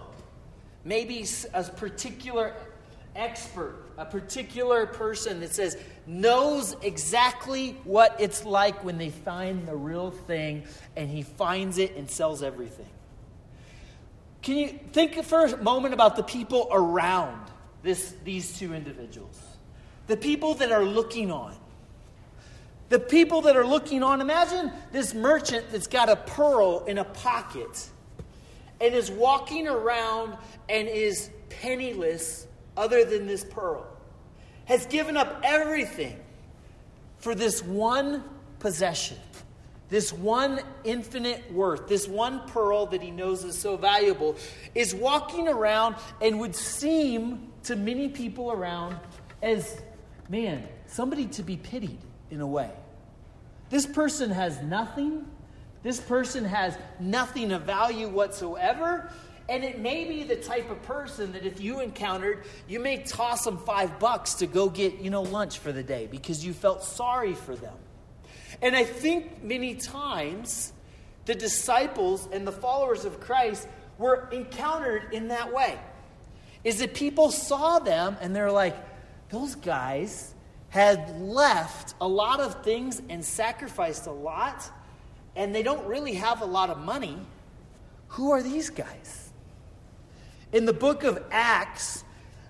Maybe 0.84 1.26
a 1.54 1.64
particular 1.64 2.56
expert, 3.16 3.76
a 4.02 4.06
particular 4.06 4.88
person 4.88 5.42
that 5.42 5.54
says, 5.54 5.78
knows 6.08 6.76
exactly 6.82 7.78
what 7.84 8.16
it's 8.20 8.44
like 8.44 8.84
when 8.84 8.98
they 8.98 9.12
find 9.12 9.68
the 9.68 9.76
real 9.76 10.10
thing 10.10 10.64
and 10.98 11.08
he 11.08 11.22
finds 11.22 11.78
it 11.78 11.96
and 11.96 12.10
sells 12.10 12.42
everything. 12.42 12.90
Can 14.42 14.58
you 14.58 14.80
think 14.92 15.24
for 15.24 15.46
a 15.46 15.58
moment 15.58 15.94
about 15.94 16.16
the 16.16 16.24
people 16.24 16.68
around 16.72 17.46
this, 17.84 18.16
these 18.24 18.58
two 18.58 18.74
individuals? 18.74 19.40
The 20.08 20.18
people 20.18 20.56
that 20.56 20.72
are 20.72 20.84
looking 20.84 21.32
on. 21.32 21.56
The 22.90 23.00
people 23.00 23.42
that 23.42 23.56
are 23.56 23.68
looking 23.68 24.02
on, 24.02 24.20
imagine 24.20 24.72
this 24.92 25.14
merchant 25.14 25.68
that's 25.72 25.86
got 25.86 26.10
a 26.10 26.16
pearl 26.16 26.86
in 26.86 26.98
a 26.98 27.06
pocket 27.06 27.88
and 28.82 28.96
is 28.96 29.12
walking 29.12 29.68
around 29.68 30.36
and 30.68 30.88
is 30.88 31.30
penniless 31.50 32.48
other 32.78 33.04
than 33.06 33.28
this 33.28 33.44
pearl, 33.44 33.86
has 34.66 34.86
given 34.86 35.18
up 35.18 35.42
everything 35.44 36.18
for 37.20 37.36
this 37.36 37.64
one 37.64 38.24
possession, 38.60 39.18
this 39.90 40.14
one 40.14 40.62
infinite 40.84 41.52
worth, 41.52 41.88
this 41.88 42.08
one 42.08 42.48
pearl 42.48 42.86
that 42.88 43.02
he 43.02 43.12
knows 43.12 43.44
is 43.44 43.58
so 43.58 43.78
valuable, 43.78 44.36
is 44.74 44.96
walking 44.96 45.48
around 45.48 45.96
and 46.22 46.40
would 46.40 46.56
seem 46.56 47.52
to 47.64 47.76
many 47.76 48.10
people 48.10 48.52
around 48.52 48.98
as, 49.42 49.82
man, 50.30 50.68
somebody 50.88 51.26
to 51.28 51.44
be 51.44 51.58
pitied 51.58 52.00
in 52.30 52.42
a 52.42 52.48
way. 52.48 52.72
This 53.70 53.86
person 53.86 54.30
has 54.32 54.62
nothing. 54.62 55.26
This 55.84 56.00
person 56.00 56.46
has 56.46 56.78
nothing 57.00 57.52
of 57.52 57.64
value 57.64 58.08
whatsoever. 58.08 59.12
And 59.50 59.64
it 59.64 59.80
may 59.80 60.06
be 60.06 60.24
the 60.24 60.36
type 60.36 60.70
of 60.70 60.82
person 60.84 61.34
that 61.34 61.46
if 61.46 61.60
you 61.60 61.82
encountered, 61.82 62.44
you 62.68 62.80
may 62.80 62.98
toss 62.98 63.44
them 63.44 63.58
five 63.58 64.00
bucks 64.00 64.36
to 64.36 64.48
go 64.48 64.70
get, 64.70 65.00
you 65.00 65.10
know, 65.10 65.24
lunch 65.24 65.60
for 65.60 65.72
the 65.72 65.84
day 65.84 66.08
because 66.10 66.46
you 66.46 66.54
felt 66.54 66.84
sorry 66.84 67.34
for 67.34 67.56
them. 67.56 67.76
And 68.62 68.76
I 68.76 68.84
think 68.84 69.44
many 69.44 69.76
times 69.76 70.74
the 71.26 71.36
disciples 71.36 72.28
and 72.32 72.48
the 72.48 72.52
followers 72.52 73.06
of 73.06 73.20
Christ 73.20 73.68
were 73.98 74.30
encountered 74.32 75.14
in 75.14 75.28
that 75.30 75.54
way. 75.54 75.78
Is 76.64 76.80
that 76.80 76.94
people 76.94 77.32
saw 77.32 77.80
them 77.80 78.18
and 78.22 78.36
they're 78.36 78.52
like, 78.52 78.76
those 79.30 79.56
guys 79.56 80.34
had 80.70 81.20
left 81.20 81.96
a 82.00 82.08
lot 82.08 82.40
of 82.40 82.64
things 82.64 83.02
and 83.10 83.24
sacrificed 83.24 84.08
a 84.08 84.12
lot, 84.12 84.70
and 85.36 85.54
they 85.54 85.64
don't 85.64 85.86
really 85.86 86.14
have 86.14 86.42
a 86.42 86.46
lot 86.46 86.70
of 86.70 86.78
money. 86.78 87.18
Who 88.10 88.32
are 88.32 88.42
these 88.42 88.70
guys? 88.70 89.21
In 90.52 90.66
the 90.66 90.74
book 90.74 91.04
of 91.04 91.24
Acts, 91.32 92.04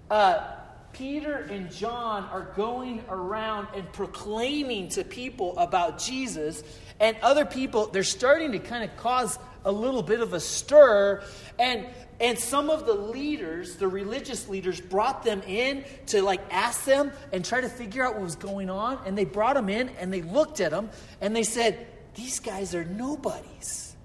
uh, 0.09 0.55
Peter 0.91 1.35
and 1.35 1.71
John 1.71 2.23
are 2.25 2.51
going 2.55 3.03
around 3.09 3.67
and 3.75 3.91
proclaiming 3.93 4.89
to 4.89 5.03
people 5.03 5.57
about 5.57 5.99
Jesus, 5.99 6.63
and 6.99 7.15
other 7.21 7.45
people, 7.45 7.87
they're 7.87 8.03
starting 8.03 8.53
to 8.53 8.59
kind 8.59 8.83
of 8.83 8.95
cause 8.97 9.37
a 9.65 9.71
little 9.71 10.01
bit 10.01 10.19
of 10.19 10.33
a 10.33 10.39
stir. 10.39 11.23
And 11.59 11.85
and 12.19 12.37
some 12.37 12.69
of 12.69 12.85
the 12.85 12.93
leaders, 12.93 13.77
the 13.77 13.87
religious 13.87 14.47
leaders, 14.47 14.79
brought 14.79 15.23
them 15.23 15.41
in 15.47 15.83
to 16.07 16.21
like 16.21 16.41
ask 16.51 16.85
them 16.85 17.11
and 17.31 17.43
try 17.43 17.61
to 17.61 17.69
figure 17.69 18.05
out 18.05 18.13
what 18.13 18.23
was 18.23 18.35
going 18.35 18.69
on. 18.69 18.99
And 19.05 19.17
they 19.17 19.25
brought 19.25 19.55
them 19.55 19.69
in 19.69 19.89
and 19.99 20.13
they 20.13 20.21
looked 20.21 20.59
at 20.59 20.71
them 20.71 20.89
and 21.19 21.35
they 21.35 21.43
said, 21.43 21.87
These 22.15 22.39
guys 22.39 22.75
are 22.75 22.83
nobodies. 22.83 23.95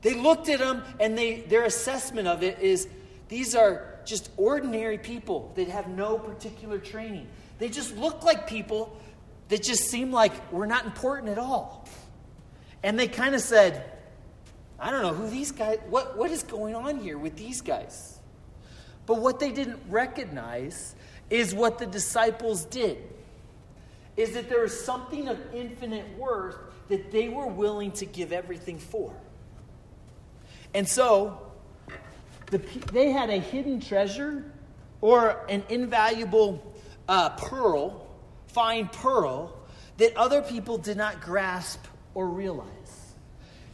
They 0.00 0.14
looked 0.14 0.48
at 0.48 0.60
them 0.60 0.82
and 1.00 1.16
they, 1.18 1.40
their 1.40 1.64
assessment 1.64 2.28
of 2.28 2.42
it 2.42 2.58
is 2.60 2.88
these 3.28 3.54
are 3.54 3.98
just 4.04 4.30
ordinary 4.36 4.98
people 4.98 5.52
that 5.54 5.68
have 5.68 5.88
no 5.88 6.18
particular 6.18 6.78
training. 6.78 7.28
They 7.58 7.68
just 7.68 7.96
look 7.96 8.22
like 8.22 8.46
people 8.46 8.98
that 9.48 9.62
just 9.62 9.84
seem 9.84 10.12
like 10.12 10.52
we're 10.52 10.66
not 10.66 10.86
important 10.86 11.28
at 11.30 11.38
all. 11.38 11.86
And 12.82 12.98
they 12.98 13.08
kind 13.08 13.34
of 13.34 13.40
said, 13.40 13.84
I 14.78 14.90
don't 14.90 15.02
know 15.02 15.14
who 15.14 15.28
these 15.28 15.52
guys, 15.52 15.78
what, 15.90 16.16
what 16.16 16.30
is 16.30 16.42
going 16.42 16.74
on 16.74 17.00
here 17.00 17.18
with 17.18 17.36
these 17.36 17.60
guys? 17.60 18.18
But 19.06 19.20
what 19.20 19.40
they 19.40 19.50
didn't 19.50 19.80
recognize 19.88 20.94
is 21.30 21.54
what 21.54 21.78
the 21.78 21.86
disciples 21.86 22.64
did. 22.66 22.98
Is 24.16 24.32
that 24.34 24.48
there 24.48 24.62
was 24.62 24.84
something 24.84 25.28
of 25.28 25.38
infinite 25.54 26.16
worth 26.16 26.56
that 26.88 27.10
they 27.10 27.28
were 27.28 27.46
willing 27.46 27.92
to 27.92 28.06
give 28.06 28.32
everything 28.32 28.78
for. 28.78 29.14
And 30.74 30.88
so, 30.88 31.47
the, 32.50 32.58
they 32.92 33.10
had 33.10 33.30
a 33.30 33.38
hidden 33.38 33.80
treasure 33.80 34.44
or 35.00 35.44
an 35.48 35.62
invaluable 35.68 36.74
uh, 37.08 37.30
pearl, 37.30 38.06
fine 38.48 38.88
pearl, 38.88 39.54
that 39.98 40.16
other 40.16 40.42
people 40.42 40.78
did 40.78 40.96
not 40.96 41.20
grasp 41.20 41.84
or 42.14 42.28
realize. 42.28 42.68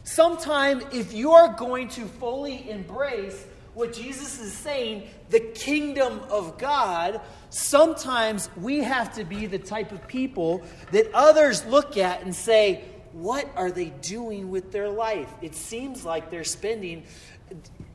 Sometime, 0.03 0.81
if 0.91 1.13
you 1.13 1.31
are 1.31 1.53
going 1.53 1.87
to 1.89 2.05
fully 2.05 2.69
embrace 2.69 3.45
what 3.73 3.91
Jesus 3.91 4.39
is 4.39 4.53
saying, 4.53 5.07
the 5.29 5.39
kingdom 5.39 6.21
of 6.29 6.57
God, 6.57 7.21
sometimes 7.49 8.49
we 8.55 8.79
have 8.79 9.15
to 9.15 9.23
be 9.23 9.47
the 9.47 9.59
type 9.59 9.91
of 9.91 10.07
people 10.07 10.61
that 10.91 11.11
others 11.13 11.65
look 11.65 11.97
at 11.97 12.21
and 12.21 12.33
say, 12.33 12.85
What 13.13 13.49
are 13.55 13.71
they 13.71 13.89
doing 14.01 14.49
with 14.49 14.71
their 14.71 14.89
life? 14.89 15.29
It 15.41 15.55
seems 15.55 16.05
like 16.05 16.29
they're 16.29 16.43
spending 16.43 17.03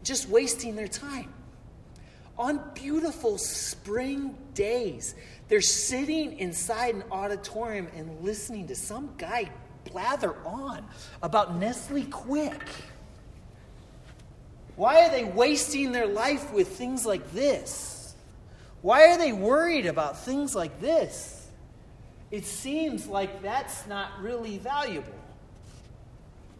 just 0.02 0.28
wasting 0.28 0.76
their 0.76 0.88
time. 0.88 1.32
On 2.38 2.60
beautiful 2.74 3.36
spring 3.36 4.36
days, 4.54 5.14
they're 5.48 5.60
sitting 5.60 6.38
inside 6.38 6.94
an 6.94 7.04
auditorium 7.10 7.88
and 7.94 8.20
listening 8.20 8.66
to 8.68 8.74
some 8.74 9.10
guy 9.18 9.50
blather 9.84 10.34
on 10.46 10.86
about 11.22 11.56
Nestle 11.56 12.04
Quick. 12.04 12.62
Why 14.76 15.02
are 15.02 15.10
they 15.10 15.24
wasting 15.24 15.92
their 15.92 16.06
life 16.06 16.52
with 16.52 16.68
things 16.68 17.04
like 17.04 17.32
this? 17.32 18.14
Why 18.80 19.08
are 19.10 19.18
they 19.18 19.32
worried 19.32 19.84
about 19.84 20.24
things 20.24 20.54
like 20.54 20.80
this? 20.80 21.48
It 22.30 22.46
seems 22.46 23.06
like 23.06 23.42
that's 23.42 23.86
not 23.86 24.22
really 24.22 24.56
valuable. 24.56 25.12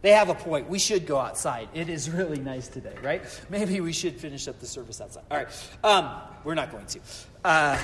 They 0.02 0.12
have 0.12 0.30
a 0.30 0.34
point. 0.34 0.68
We 0.68 0.78
should 0.78 1.06
go 1.06 1.18
outside. 1.18 1.68
It 1.74 1.88
is 1.88 2.08
really 2.08 2.38
nice 2.38 2.68
today, 2.68 2.94
right? 3.02 3.22
Maybe 3.50 3.80
we 3.80 3.92
should 3.92 4.16
finish 4.16 4.48
up 4.48 4.58
the 4.58 4.66
service 4.66 5.00
outside. 5.00 5.24
All 5.30 5.36
right. 5.36 5.70
Um, 5.84 6.10
we're 6.44 6.54
not 6.54 6.70
going 6.70 6.86
to. 6.86 7.00
Uh, 7.44 7.78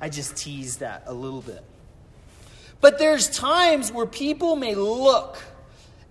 I 0.00 0.08
just 0.08 0.36
teased 0.36 0.80
that 0.80 1.04
a 1.06 1.12
little 1.12 1.42
bit. 1.42 1.62
But 2.80 2.98
there's 2.98 3.28
times 3.30 3.92
where 3.92 4.06
people 4.06 4.56
may 4.56 4.74
look 4.74 5.38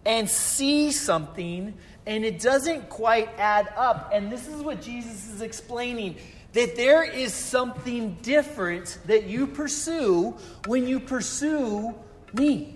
and 0.05 0.29
see 0.29 0.91
something 0.91 1.73
and 2.05 2.23
it 2.23 2.39
doesn't 2.39 2.89
quite 2.89 3.29
add 3.37 3.71
up. 3.75 4.11
And 4.13 4.31
this 4.31 4.47
is 4.47 4.61
what 4.61 4.81
Jesus 4.81 5.27
is 5.27 5.41
explaining 5.41 6.17
that 6.53 6.75
there 6.75 7.03
is 7.03 7.33
something 7.33 8.17
different 8.21 8.99
that 9.05 9.25
you 9.25 9.47
pursue 9.47 10.35
when 10.67 10.87
you 10.87 10.99
pursue 10.99 11.93
me. 12.33 12.74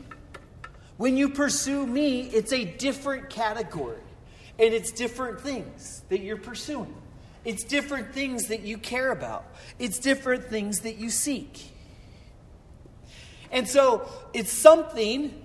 When 0.99 1.15
you 1.15 1.29
pursue 1.29 1.87
me, 1.87 2.23
it's 2.23 2.51
a 2.51 2.65
different 2.65 3.29
category. 3.29 4.01
And 4.59 4.73
it's 4.73 4.91
different 4.91 5.39
things 5.39 6.03
that 6.09 6.19
you're 6.19 6.35
pursuing. 6.35 6.93
It's 7.45 7.63
different 7.63 8.13
things 8.13 8.47
that 8.47 8.63
you 8.63 8.77
care 8.77 9.13
about. 9.13 9.45
It's 9.79 9.97
different 9.97 10.49
things 10.49 10.81
that 10.81 10.97
you 10.97 11.09
seek. 11.09 11.71
And 13.49 13.65
so 13.65 14.09
it's 14.33 14.51
something 14.51 15.41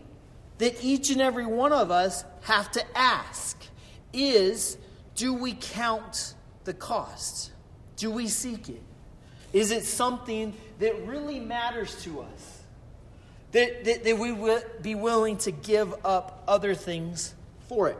that 0.58 0.82
each 0.82 1.10
and 1.10 1.20
every 1.20 1.46
one 1.46 1.72
of 1.72 1.92
us 1.92 2.24
have 2.40 2.72
to 2.72 2.84
ask 2.98 3.56
is 4.12 4.76
do 5.14 5.34
we 5.34 5.52
count 5.52 6.34
the 6.64 6.74
cost? 6.74 7.52
Do 7.94 8.10
we 8.10 8.26
seek 8.26 8.68
it? 8.68 8.82
Is 9.52 9.70
it 9.70 9.84
something 9.84 10.52
that 10.80 11.06
really 11.06 11.38
matters 11.38 12.02
to 12.02 12.22
us? 12.22 12.53
That, 13.54 13.84
that, 13.84 14.02
that 14.02 14.18
we 14.18 14.32
would 14.32 14.64
be 14.82 14.96
willing 14.96 15.36
to 15.38 15.52
give 15.52 15.94
up 16.04 16.42
other 16.48 16.74
things 16.74 17.32
for 17.68 17.88
it? 17.88 17.96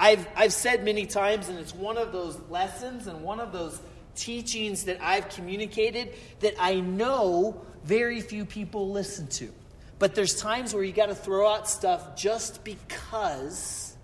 I've, 0.00 0.26
I've 0.34 0.54
said 0.54 0.82
many 0.82 1.04
times, 1.04 1.50
and 1.50 1.58
it's 1.58 1.74
one 1.74 1.98
of 1.98 2.10
those 2.10 2.40
lessons 2.48 3.08
and 3.08 3.20
one 3.20 3.40
of 3.40 3.52
those 3.52 3.78
teachings 4.14 4.84
that 4.84 5.02
I've 5.02 5.28
communicated 5.28 6.14
that 6.40 6.54
I 6.58 6.80
know 6.80 7.60
very 7.84 8.22
few 8.22 8.46
people 8.46 8.90
listen 8.90 9.26
to. 9.26 9.52
But 9.98 10.14
there's 10.14 10.40
times 10.40 10.72
where 10.72 10.82
you 10.82 10.92
got 10.92 11.10
to 11.10 11.14
throw 11.14 11.46
out 11.46 11.68
stuff 11.68 12.16
just 12.16 12.64
because 12.64 13.94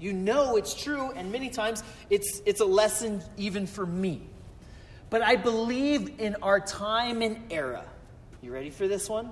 you 0.00 0.12
know 0.12 0.56
it's 0.56 0.74
true, 0.74 1.12
and 1.12 1.30
many 1.30 1.50
times 1.50 1.84
it's, 2.10 2.42
it's 2.46 2.60
a 2.60 2.66
lesson 2.66 3.22
even 3.36 3.68
for 3.68 3.86
me. 3.86 4.22
But 5.08 5.22
I 5.22 5.36
believe 5.36 6.18
in 6.18 6.34
our 6.42 6.58
time 6.58 7.22
and 7.22 7.44
era. 7.52 7.84
You 8.42 8.52
ready 8.52 8.70
for 8.70 8.86
this 8.86 9.08
one? 9.08 9.30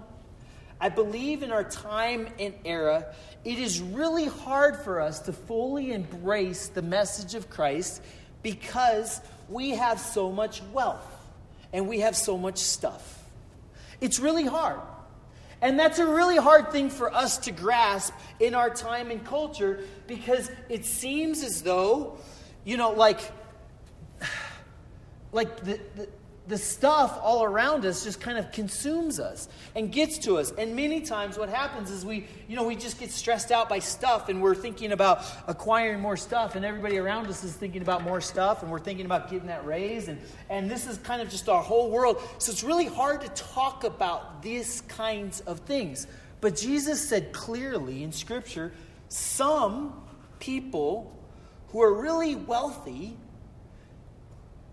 I 0.81 0.88
believe 0.88 1.43
in 1.43 1.53
our 1.53 1.64
time 1.64 2.29
and 2.38 2.55
era, 2.64 3.14
it 3.45 3.59
is 3.59 3.81
really 3.81 4.25
hard 4.25 4.77
for 4.77 5.01
us 5.01 5.21
to 5.21 5.33
fully 5.33 5.93
embrace 5.93 6.69
the 6.69 6.83
message 6.83 7.35
of 7.35 7.49
Christ 7.51 8.03
because 8.43 9.21
we 9.49 9.71
have 9.71 10.01
so 10.01 10.33
much 10.33 10.62
wealth 10.73 11.07
and 11.73 11.88
we 11.88 12.01
have 12.01 12.17
so 12.17 12.38
much 12.38 12.59
stuff. 12.59 13.25
It's 14.01 14.19
really 14.19 14.47
hard. 14.47 14.81
And 15.61 15.79
that's 15.79 15.99
a 15.99 16.07
really 16.07 16.37
hard 16.37 16.73
thing 16.73 16.90
for 16.90 17.12
us 17.12 17.38
to 17.38 17.53
grasp 17.53 18.12
in 18.40 18.55
our 18.55 18.71
time 18.71 19.11
and 19.11 19.25
culture 19.25 19.81
because 20.07 20.51
it 20.69 20.85
seems 20.85 21.43
as 21.43 21.62
though, 21.62 22.19
you 22.64 22.77
know, 22.77 22.90
like, 22.90 23.21
like 25.33 25.57
the, 25.64 25.81
the, 25.97 26.09
the 26.46 26.59
stuff 26.59 27.18
all 27.22 27.42
around 27.42 27.87
us 27.87 28.04
just 28.04 28.20
kind 28.20 28.37
of 28.37 28.52
consumes 28.52 29.18
us 29.18 29.48
and 29.74 29.90
gets 29.90 30.18
to 30.18 30.37
us. 30.37 30.52
And 30.59 30.76
many 30.76 31.00
times 31.00 31.38
what 31.38 31.48
happens 31.48 31.90
is 31.90 32.04
we, 32.04 32.26
you 32.48 32.54
know, 32.54 32.64
we 32.64 32.76
just 32.76 33.00
get 33.00 33.11
stressed 33.11 33.50
out 33.50 33.68
by 33.70 33.78
stuff 33.78 34.28
and 34.28 34.42
we're 34.42 34.54
thinking 34.54 34.92
about 34.92 35.24
acquiring 35.48 36.00
more 36.00 36.18
stuff 36.18 36.54
and 36.54 36.62
everybody 36.62 36.98
around 36.98 37.28
us 37.28 37.42
is 37.44 37.54
thinking 37.54 37.80
about 37.80 38.02
more 38.02 38.20
stuff 38.20 38.62
and 38.62 38.70
we're 38.70 38.78
thinking 38.78 39.07
about 39.07 39.30
getting 39.30 39.46
that 39.46 39.64
raise 39.64 40.09
and 40.09 40.20
and 40.50 40.70
this 40.70 40.87
is 40.87 40.98
kind 40.98 41.22
of 41.22 41.30
just 41.30 41.48
our 41.48 41.62
whole 41.62 41.90
world. 41.90 42.20
So 42.37 42.52
it's 42.52 42.62
really 42.62 42.87
hard 42.87 43.22
to 43.22 43.28
talk 43.28 43.85
about 43.85 44.42
these 44.42 44.83
kinds 44.83 45.40
of 45.40 45.61
things. 45.61 46.07
But 46.42 46.57
Jesus 46.57 47.09
said 47.09 47.33
clearly 47.33 48.02
in 48.02 48.12
scripture, 48.12 48.74
some 49.09 49.94
people 50.40 51.18
who 51.68 51.80
are 51.80 51.94
really 51.94 52.35
wealthy 52.35 53.16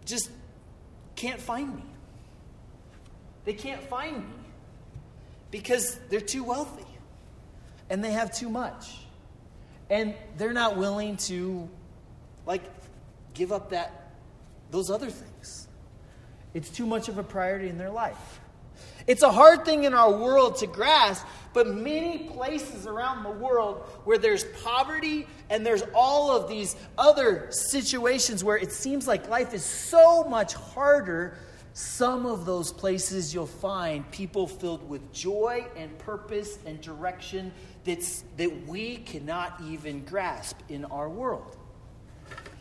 just 0.03 0.29
can't 1.15 1.39
find 1.39 1.75
me. 1.75 1.83
They 3.45 3.53
can't 3.53 3.81
find 3.81 4.17
me 4.17 4.35
because 5.49 5.99
they're 6.09 6.21
too 6.21 6.43
wealthy 6.43 6.85
and 7.89 8.03
they 8.03 8.11
have 8.11 8.31
too 8.31 8.49
much. 8.49 8.97
And 9.89 10.13
they're 10.37 10.53
not 10.53 10.77
willing 10.77 11.17
to 11.17 11.69
like 12.45 12.63
give 13.33 13.51
up 13.51 13.71
that 13.71 14.13
those 14.71 14.89
other 14.89 15.09
things. 15.09 15.67
It's 16.53 16.69
too 16.69 16.85
much 16.85 17.09
of 17.09 17.17
a 17.17 17.23
priority 17.23 17.67
in 17.67 17.77
their 17.77 17.89
life. 17.89 18.39
It's 19.07 19.23
a 19.23 19.31
hard 19.31 19.65
thing 19.65 19.83
in 19.83 19.93
our 19.93 20.11
world 20.11 20.57
to 20.57 20.67
grasp, 20.67 21.25
but 21.53 21.67
many 21.67 22.29
places 22.29 22.87
around 22.87 23.23
the 23.23 23.29
world 23.29 23.83
where 24.05 24.17
there's 24.17 24.45
poverty 24.63 25.27
and 25.49 25.65
there's 25.65 25.83
all 25.93 26.35
of 26.35 26.49
these 26.49 26.75
other 26.97 27.51
situations 27.51 28.43
where 28.43 28.57
it 28.57 28.71
seems 28.71 29.07
like 29.07 29.29
life 29.29 29.53
is 29.53 29.63
so 29.63 30.23
much 30.23 30.53
harder, 30.53 31.37
some 31.73 32.25
of 32.25 32.45
those 32.45 32.71
places 32.71 33.33
you'll 33.33 33.45
find 33.45 34.09
people 34.11 34.47
filled 34.47 34.87
with 34.89 35.11
joy 35.13 35.65
and 35.75 35.97
purpose 35.99 36.59
and 36.65 36.79
direction 36.81 37.51
that's, 37.83 38.23
that 38.37 38.67
we 38.67 38.97
cannot 38.97 39.59
even 39.65 40.03
grasp 40.05 40.57
in 40.69 40.85
our 40.85 41.09
world. 41.09 41.57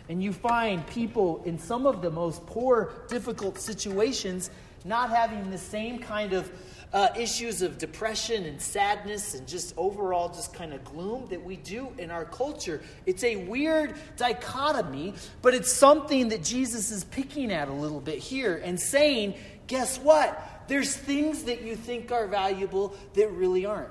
And 0.08 0.22
you 0.22 0.32
find 0.32 0.84
people 0.88 1.40
in 1.44 1.58
some 1.58 1.86
of 1.86 2.02
the 2.02 2.10
most 2.10 2.44
poor, 2.46 2.92
difficult 3.08 3.58
situations 3.58 4.50
not 4.84 5.10
having 5.10 5.50
the 5.50 5.58
same 5.58 5.98
kind 5.98 6.32
of 6.32 6.50
uh, 6.92 7.08
issues 7.16 7.62
of 7.62 7.78
depression 7.78 8.44
and 8.44 8.60
sadness 8.60 9.34
and 9.34 9.46
just 9.46 9.74
overall 9.76 10.28
just 10.28 10.52
kind 10.52 10.72
of 10.72 10.84
gloom 10.84 11.26
that 11.28 11.42
we 11.42 11.56
do 11.56 11.92
in 11.98 12.10
our 12.10 12.24
culture. 12.24 12.82
It's 13.06 13.22
a 13.22 13.36
weird 13.36 13.94
dichotomy, 14.16 15.14
but 15.40 15.54
it's 15.54 15.72
something 15.72 16.30
that 16.30 16.42
Jesus 16.42 16.90
is 16.90 17.04
picking 17.04 17.52
at 17.52 17.68
a 17.68 17.72
little 17.72 18.00
bit 18.00 18.18
here 18.18 18.60
and 18.64 18.78
saying, 18.80 19.34
guess 19.66 19.98
what? 19.98 20.64
There's 20.66 20.96
things 20.96 21.44
that 21.44 21.62
you 21.62 21.76
think 21.76 22.10
are 22.10 22.26
valuable 22.26 22.94
that 23.14 23.28
really 23.28 23.66
aren't. 23.66 23.90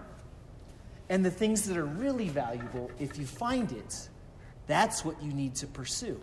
And 1.08 1.26
the 1.26 1.32
things 1.32 1.64
that 1.64 1.78
are 1.78 1.86
really 1.86 2.30
valuable, 2.30 2.92
if 3.00 3.18
you 3.18 3.26
find 3.26 3.72
it, 3.72 4.10
that's 4.68 5.04
what 5.04 5.22
you 5.24 5.34
need 5.34 5.56
to 5.56 5.68
pursue. 5.68 6.22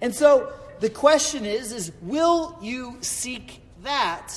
And 0.00 0.14
so 0.14 0.52
the 0.80 0.88
question 0.88 1.44
is 1.44 1.72
is 1.72 1.92
will 2.02 2.58
you 2.62 2.98
seek 3.00 3.60
that 3.82 4.32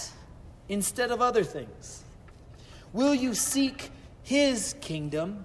instead 0.70 1.12
of 1.12 1.22
other 1.22 1.44
things? 1.44 2.04
Will 2.94 3.14
you 3.14 3.34
seek 3.34 3.92
his 4.24 4.76
kingdom 4.80 5.44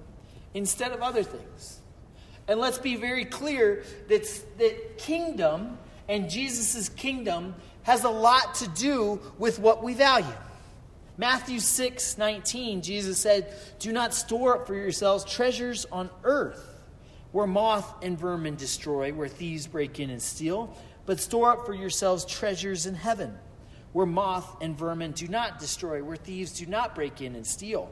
instead 0.52 0.92
of 0.92 1.02
other 1.02 1.22
things? 1.22 1.80
And 2.46 2.60
let's 2.60 2.78
be 2.78 2.96
very 2.96 3.24
clear 3.24 3.82
that, 4.08 4.58
that 4.58 4.98
kingdom 4.98 5.78
and 6.08 6.28
Jesus' 6.28 6.90
kingdom 6.90 7.54
has 7.84 8.04
a 8.04 8.10
lot 8.10 8.54
to 8.56 8.68
do 8.68 9.20
with 9.38 9.58
what 9.58 9.82
we 9.82 9.94
value. 9.94 10.26
Matthew 11.16 11.60
6 11.60 12.18
19, 12.18 12.82
Jesus 12.82 13.18
said, 13.18 13.54
Do 13.78 13.92
not 13.92 14.12
store 14.14 14.56
up 14.56 14.66
for 14.66 14.74
yourselves 14.74 15.24
treasures 15.24 15.86
on 15.90 16.10
earth 16.24 16.70
where 17.32 17.46
moth 17.46 17.94
and 18.02 18.18
vermin 18.18 18.56
destroy, 18.56 19.12
where 19.12 19.28
thieves 19.28 19.66
break 19.66 19.98
in 19.98 20.10
and 20.10 20.22
steal, 20.22 20.76
but 21.06 21.18
store 21.18 21.50
up 21.50 21.66
for 21.66 21.74
yourselves 21.74 22.24
treasures 22.24 22.86
in 22.86 22.94
heaven 22.94 23.36
where 23.94 24.04
moth 24.04 24.56
and 24.60 24.76
vermin 24.76 25.12
do 25.12 25.28
not 25.28 25.60
destroy, 25.60 26.02
where 26.02 26.16
thieves 26.16 26.52
do 26.52 26.66
not 26.66 26.96
break 26.96 27.22
in 27.22 27.36
and 27.36 27.46
steal. 27.46 27.90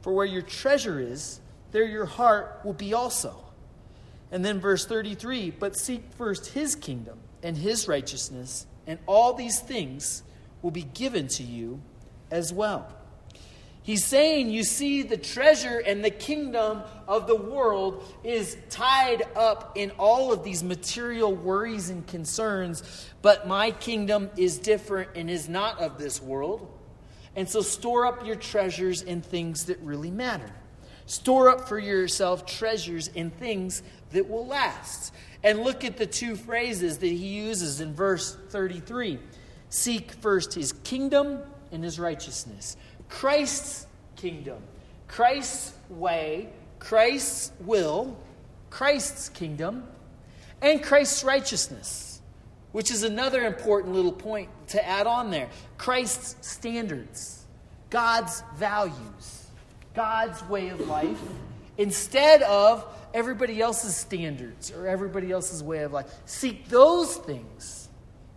For 0.00 0.12
where 0.12 0.24
your 0.24 0.42
treasure 0.42 1.00
is, 1.00 1.40
there 1.72 1.84
your 1.84 2.06
heart 2.06 2.60
will 2.64 2.72
be 2.72 2.94
also. 2.94 3.34
And 4.30 4.44
then 4.44 4.60
verse 4.60 4.86
33 4.86 5.50
But 5.50 5.76
seek 5.76 6.04
first 6.16 6.46
his 6.46 6.76
kingdom 6.76 7.18
and 7.42 7.56
his 7.56 7.88
righteousness, 7.88 8.66
and 8.86 9.00
all 9.06 9.34
these 9.34 9.58
things 9.58 10.22
will 10.62 10.70
be 10.70 10.84
given 10.84 11.26
to 11.26 11.42
you 11.42 11.82
as 12.30 12.52
well. 12.52 12.94
He's 13.90 14.04
saying, 14.04 14.50
you 14.50 14.62
see, 14.62 15.02
the 15.02 15.16
treasure 15.16 15.82
and 15.84 16.04
the 16.04 16.10
kingdom 16.10 16.82
of 17.08 17.26
the 17.26 17.34
world 17.34 18.04
is 18.22 18.56
tied 18.68 19.24
up 19.34 19.72
in 19.74 19.90
all 19.98 20.32
of 20.32 20.44
these 20.44 20.62
material 20.62 21.34
worries 21.34 21.90
and 21.90 22.06
concerns, 22.06 22.84
but 23.20 23.48
my 23.48 23.72
kingdom 23.72 24.30
is 24.36 24.58
different 24.58 25.10
and 25.16 25.28
is 25.28 25.48
not 25.48 25.80
of 25.80 25.98
this 25.98 26.22
world. 26.22 26.72
And 27.34 27.48
so 27.48 27.62
store 27.62 28.06
up 28.06 28.24
your 28.24 28.36
treasures 28.36 29.02
in 29.02 29.22
things 29.22 29.64
that 29.64 29.80
really 29.80 30.12
matter. 30.12 30.52
Store 31.06 31.48
up 31.48 31.68
for 31.68 31.80
yourself 31.80 32.46
treasures 32.46 33.08
in 33.08 33.30
things 33.30 33.82
that 34.12 34.30
will 34.30 34.46
last. 34.46 35.12
And 35.42 35.64
look 35.64 35.84
at 35.84 35.96
the 35.96 36.06
two 36.06 36.36
phrases 36.36 36.98
that 36.98 37.08
he 37.08 37.26
uses 37.40 37.80
in 37.80 37.92
verse 37.92 38.36
33 38.50 39.18
Seek 39.68 40.12
first 40.12 40.54
his 40.54 40.74
kingdom 40.84 41.40
and 41.72 41.82
his 41.82 41.98
righteousness. 41.98 42.76
Christ's 43.10 43.86
kingdom, 44.16 44.62
Christ's 45.08 45.74
way, 45.90 46.48
Christ's 46.78 47.52
will, 47.60 48.16
Christ's 48.70 49.28
kingdom, 49.28 49.84
and 50.62 50.82
Christ's 50.82 51.24
righteousness, 51.24 52.22
which 52.72 52.90
is 52.90 53.02
another 53.02 53.44
important 53.44 53.94
little 53.94 54.12
point 54.12 54.48
to 54.68 54.86
add 54.86 55.06
on 55.06 55.30
there. 55.30 55.48
Christ's 55.76 56.48
standards, 56.48 57.44
God's 57.90 58.42
values, 58.56 59.46
God's 59.94 60.42
way 60.44 60.68
of 60.68 60.80
life, 60.86 61.20
instead 61.76 62.42
of 62.42 62.86
everybody 63.12 63.60
else's 63.60 63.96
standards 63.96 64.70
or 64.70 64.86
everybody 64.86 65.32
else's 65.32 65.62
way 65.62 65.80
of 65.80 65.92
life. 65.92 66.06
Seek 66.26 66.68
those 66.68 67.16
things, 67.16 67.88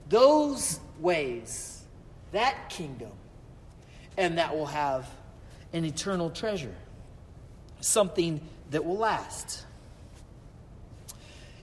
those 0.10 0.80
ways, 1.00 1.84
that 2.32 2.70
kingdom 2.70 3.12
and 4.18 4.38
that 4.38 4.56
will 4.56 4.68
have 4.68 5.10
an 5.74 5.86
eternal 5.86 6.30
treasure, 6.30 6.76
something 7.82 8.42
that 8.72 8.86
will 8.86 8.98
last. 8.98 9.66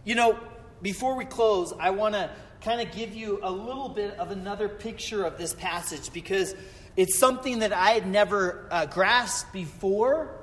You 0.04 0.14
know, 0.14 0.38
before 0.82 1.14
we 1.16 1.24
close, 1.24 1.72
I 1.78 1.90
want 1.90 2.14
to 2.14 2.30
kind 2.60 2.80
of 2.80 2.94
give 2.94 3.14
you 3.14 3.40
a 3.42 3.50
little 3.50 3.88
bit 3.88 4.18
of 4.18 4.30
another 4.30 4.68
picture 4.68 5.24
of 5.24 5.38
this 5.38 5.54
passage 5.54 6.12
because 6.12 6.54
it's 6.96 7.18
something 7.18 7.60
that 7.60 7.72
I 7.72 7.90
had 7.90 8.06
never 8.06 8.66
uh, 8.70 8.86
grasped 8.86 9.52
before. 9.52 10.34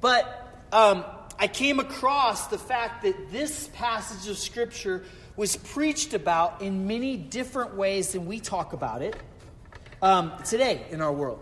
But 0.00 0.66
um, 0.72 1.04
I 1.38 1.48
came 1.48 1.80
across 1.80 2.48
the 2.48 2.58
fact 2.58 3.02
that 3.04 3.32
this 3.32 3.68
passage 3.72 4.30
of 4.30 4.38
Scripture 4.38 5.04
was 5.36 5.56
preached 5.56 6.14
about 6.14 6.60
in 6.60 6.86
many 6.86 7.16
different 7.16 7.74
ways 7.74 8.12
than 8.12 8.26
we 8.26 8.38
talk 8.38 8.72
about 8.72 9.02
it 9.02 9.16
um, 10.02 10.32
today 10.44 10.84
in 10.90 11.00
our 11.00 11.12
world 11.12 11.40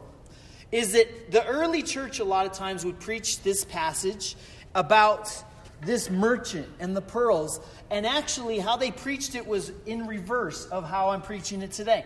is 0.71 0.93
that 0.93 1.33
the 1.33 1.45
early 1.47 1.83
church 1.83 2.21
a 2.21 2.25
lot 2.25 2.47
of 2.47 2.53
times 2.53 2.85
would 2.85 3.01
preach 3.01 3.43
this 3.43 3.65
passage 3.65 4.37
about 4.75 5.43
this 5.83 6.11
merchant 6.11 6.69
and 6.79 6.95
the 6.95 7.01
pearls, 7.01 7.59
and 7.91 8.07
actually 8.07 8.59
how 8.59 8.77
they 8.77 8.91
preached 8.91 9.35
it 9.35 9.47
was 9.47 9.73
in 9.87 10.07
reverse 10.07 10.67
of 10.67 10.85
how 10.85 11.09
I'm 11.09 11.23
preaching 11.23 11.63
it 11.63 11.73
today. 11.73 12.05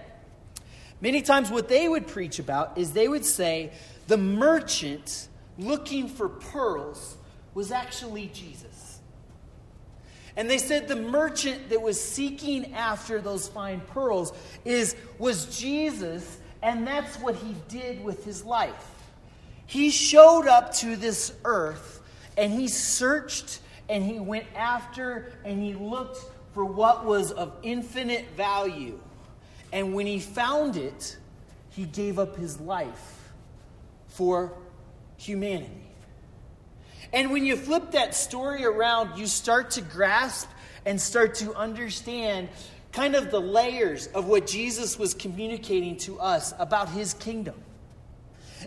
Many 1.01 1.23
times, 1.23 1.51
what 1.51 1.69
they 1.69 1.89
would 1.89 2.07
preach 2.07 2.39
about 2.39 2.79
is 2.79 2.93
they 2.93 3.09
would 3.09 3.25
say 3.25 3.73
the 4.07 4.17
merchant 4.17 5.29
looking 5.59 6.09
for 6.09 6.29
pearls 6.29 7.17
was 7.53 7.73
actually 7.73 8.29
Jesus. 8.33 9.01
And 10.37 10.49
they 10.49 10.59
said 10.59 10.89
the 10.89 10.97
merchant 10.97 11.69
that 11.69 11.83
was 11.83 12.01
seeking 12.01 12.75
after 12.75 13.21
those 13.21 13.49
fine 13.49 13.81
pearls 13.81 14.33
is 14.65 14.97
was 15.19 15.59
Jesus 15.59 16.41
and 16.65 16.87
that's 16.87 17.17
what 17.21 17.37
he 17.37 17.55
did 17.69 18.03
with 18.03 18.25
his 18.25 18.43
life. 18.43 18.91
He 19.67 19.91
showed 19.91 20.49
up 20.49 20.73
to 20.77 20.97
this 20.97 21.35
earth 21.45 22.01
and 22.39 22.51
he 22.51 22.69
searched 22.69 23.61
and 23.91 24.03
he 24.03 24.19
went 24.19 24.47
after 24.57 25.31
and 25.45 25.63
he 25.63 25.75
looked 25.75 26.19
for 26.55 26.65
what 26.65 27.05
was 27.05 27.33
of 27.33 27.55
infinite 27.63 28.31
value. 28.35 28.99
And 29.73 29.93
when 29.93 30.07
he 30.07 30.19
found 30.19 30.77
it, 30.77 31.19
he 31.69 31.85
gave 31.85 32.19
up 32.19 32.37
his 32.37 32.59
life 32.59 33.31
for 34.09 34.57
humanity. 35.19 35.71
And 37.13 37.31
when 37.31 37.45
you 37.45 37.57
flip 37.57 37.91
that 37.91 38.15
story 38.15 38.65
around, 38.65 39.19
you 39.19 39.27
start 39.27 39.73
to 39.73 39.83
grasp 39.83 40.49
and 40.87 40.99
start 40.99 41.35
to 41.37 41.55
understand 41.55 42.49
kind 42.95 43.17
of 43.17 43.33
the 43.33 43.41
layers 43.41 44.07
of 44.09 44.27
what 44.27 44.47
Jesus 44.47 44.97
was 44.97 45.15
communicating 45.15 45.97
to 45.97 46.19
us 46.21 46.55
about 46.61 46.89
his 46.89 47.13
kingdom. 47.15 47.57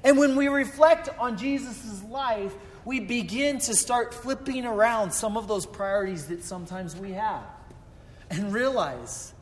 And 0.03 0.17
when 0.17 0.35
we 0.35 0.49
reflect 0.49 1.09
on 1.17 1.37
Jesus' 1.37 2.03
life, 2.03 2.53
we 2.83 2.99
begin 2.99 3.57
to 3.59 3.73
start 3.73 4.13
flipping 4.13 4.65
around 4.65 5.11
some 5.11 5.37
of 5.37 5.47
those 5.47 5.65
priorities 5.65 6.27
that 6.27 6.43
sometimes 6.43 6.95
we 6.95 7.13
have 7.13 7.43
and 8.29 8.53
realize 8.53 9.33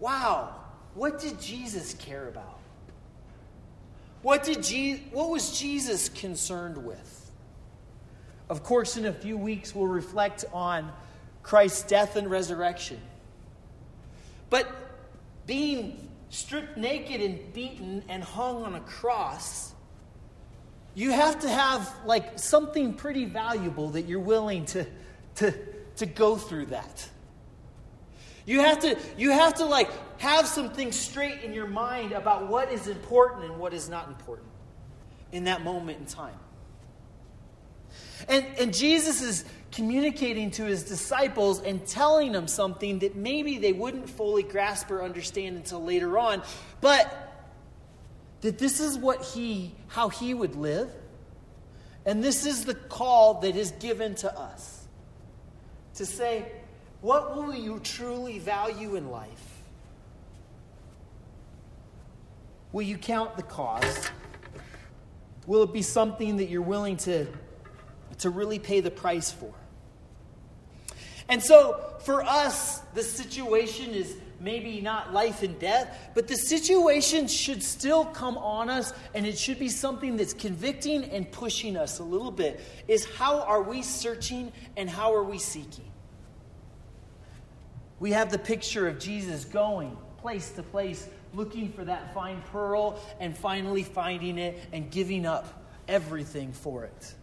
wow, 0.00 0.52
what 0.94 1.20
did 1.20 1.40
Jesus 1.40 1.94
care 1.94 2.26
about? 2.26 2.58
What, 4.22 4.42
did 4.42 4.64
Je- 4.64 5.04
what 5.12 5.30
was 5.30 5.56
Jesus 5.56 6.08
concerned 6.08 6.76
with? 6.76 7.30
Of 8.48 8.64
course, 8.64 8.96
in 8.96 9.06
a 9.06 9.12
few 9.12 9.38
weeks, 9.38 9.76
we'll 9.76 9.86
reflect 9.86 10.44
on 10.52 10.90
Christ's 11.44 11.84
death 11.84 12.16
and 12.16 12.28
resurrection. 12.28 13.00
But 14.52 14.68
being 15.46 16.10
stripped 16.28 16.76
naked 16.76 17.22
and 17.22 17.54
beaten 17.54 18.04
and 18.06 18.22
hung 18.22 18.64
on 18.64 18.74
a 18.74 18.80
cross, 18.80 19.72
you 20.94 21.10
have 21.10 21.40
to 21.40 21.48
have 21.48 21.90
like 22.04 22.38
something 22.38 22.92
pretty 22.92 23.24
valuable 23.24 23.88
that 23.92 24.02
you're 24.02 24.20
willing 24.20 24.66
to, 24.66 24.84
to, 25.36 25.54
to 25.96 26.04
go 26.04 26.36
through 26.36 26.66
that. 26.66 27.08
You 28.44 28.60
have 28.60 28.80
to, 28.80 28.98
you 29.16 29.30
have 29.30 29.54
to 29.54 29.64
like 29.64 29.88
have 30.20 30.46
something 30.46 30.92
straight 30.92 31.40
in 31.42 31.54
your 31.54 31.66
mind 31.66 32.12
about 32.12 32.46
what 32.46 32.70
is 32.70 32.88
important 32.88 33.46
and 33.46 33.58
what 33.58 33.72
is 33.72 33.88
not 33.88 34.08
important 34.08 34.48
in 35.32 35.44
that 35.44 35.64
moment 35.64 35.98
in 35.98 36.04
time. 36.04 36.38
And, 38.28 38.44
and 38.58 38.74
Jesus 38.74 39.22
is 39.22 39.46
communicating 39.72 40.50
to 40.52 40.64
his 40.64 40.84
disciples 40.84 41.60
and 41.62 41.84
telling 41.86 42.32
them 42.32 42.46
something 42.46 42.98
that 43.00 43.16
maybe 43.16 43.58
they 43.58 43.72
wouldn't 43.72 44.08
fully 44.08 44.42
grasp 44.42 44.90
or 44.90 45.02
understand 45.02 45.56
until 45.56 45.82
later 45.82 46.18
on, 46.18 46.42
but 46.80 47.32
that 48.42 48.58
this 48.58 48.80
is 48.80 48.98
what 48.98 49.22
he, 49.22 49.74
how 49.88 50.10
he 50.10 50.34
would 50.34 50.54
live. 50.54 50.90
And 52.04 52.22
this 52.22 52.44
is 52.44 52.64
the 52.64 52.74
call 52.74 53.40
that 53.40 53.56
is 53.56 53.70
given 53.72 54.14
to 54.16 54.38
us 54.38 54.86
to 55.94 56.04
say, 56.04 56.50
what 57.00 57.34
will 57.34 57.54
you 57.54 57.80
truly 57.80 58.38
value 58.38 58.96
in 58.96 59.10
life? 59.10 59.62
Will 62.72 62.82
you 62.82 62.98
count 62.98 63.36
the 63.36 63.42
cost? 63.42 64.10
Will 65.46 65.62
it 65.62 65.72
be 65.72 65.82
something 65.82 66.36
that 66.36 66.48
you're 66.48 66.62
willing 66.62 66.96
to, 66.98 67.26
to 68.18 68.30
really 68.30 68.58
pay 68.58 68.80
the 68.80 68.90
price 68.90 69.30
for? 69.30 69.52
And 71.28 71.42
so, 71.42 71.94
for 72.00 72.22
us, 72.22 72.80
the 72.94 73.02
situation 73.02 73.90
is 73.90 74.16
maybe 74.40 74.80
not 74.80 75.12
life 75.12 75.42
and 75.42 75.58
death, 75.58 76.10
but 76.14 76.26
the 76.26 76.36
situation 76.36 77.28
should 77.28 77.62
still 77.62 78.04
come 78.04 78.36
on 78.36 78.68
us, 78.68 78.92
and 79.14 79.26
it 79.26 79.38
should 79.38 79.58
be 79.58 79.68
something 79.68 80.16
that's 80.16 80.34
convicting 80.34 81.04
and 81.04 81.30
pushing 81.30 81.76
us 81.76 82.00
a 82.00 82.04
little 82.04 82.30
bit. 82.30 82.60
Is 82.88 83.04
how 83.04 83.40
are 83.42 83.62
we 83.62 83.82
searching 83.82 84.52
and 84.76 84.90
how 84.90 85.14
are 85.14 85.22
we 85.22 85.38
seeking? 85.38 85.90
We 88.00 88.10
have 88.12 88.32
the 88.32 88.38
picture 88.38 88.88
of 88.88 88.98
Jesus 88.98 89.44
going 89.44 89.96
place 90.18 90.50
to 90.52 90.62
place, 90.62 91.08
looking 91.34 91.72
for 91.72 91.84
that 91.84 92.14
fine 92.14 92.42
pearl, 92.52 93.00
and 93.20 93.36
finally 93.36 93.82
finding 93.82 94.38
it 94.38 94.58
and 94.72 94.90
giving 94.90 95.26
up 95.26 95.64
everything 95.88 96.52
for 96.52 96.84
it. 96.84 97.14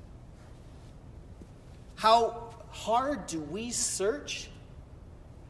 How 1.96 2.49
hard 2.72 3.28
do 3.28 3.40
we 3.40 3.72
search? 3.72 4.50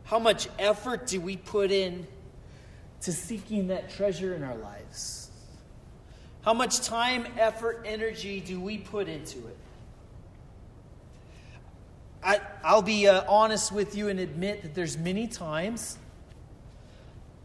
How 0.06 0.20
much 0.20 0.48
effort 0.58 1.08
do 1.08 1.22
we 1.22 1.38
put 1.38 1.72
in 1.72 2.08
to 3.02 3.12
seeking 3.12 3.68
that 3.68 3.90
treasure 3.90 4.34
in 4.34 4.44
our 4.44 4.58
lives? 4.58 5.30
How 6.42 6.54
much 6.54 6.82
time, 6.82 7.28
effort, 7.38 7.84
energy 7.86 8.40
do 8.40 8.60
we 8.60 8.78
put 8.78 9.08
into 9.08 9.38
it? 9.40 9.58
I, 12.24 12.42
I'll 12.64 12.82
be 12.82 13.08
uh, 13.08 13.24
honest 13.28 13.72
with 13.72 13.96
you 13.96 14.10
and 14.10 14.20
admit 14.20 14.64
that 14.64 14.76
there's 14.76 14.98
many 14.98 15.28
times 15.28 15.98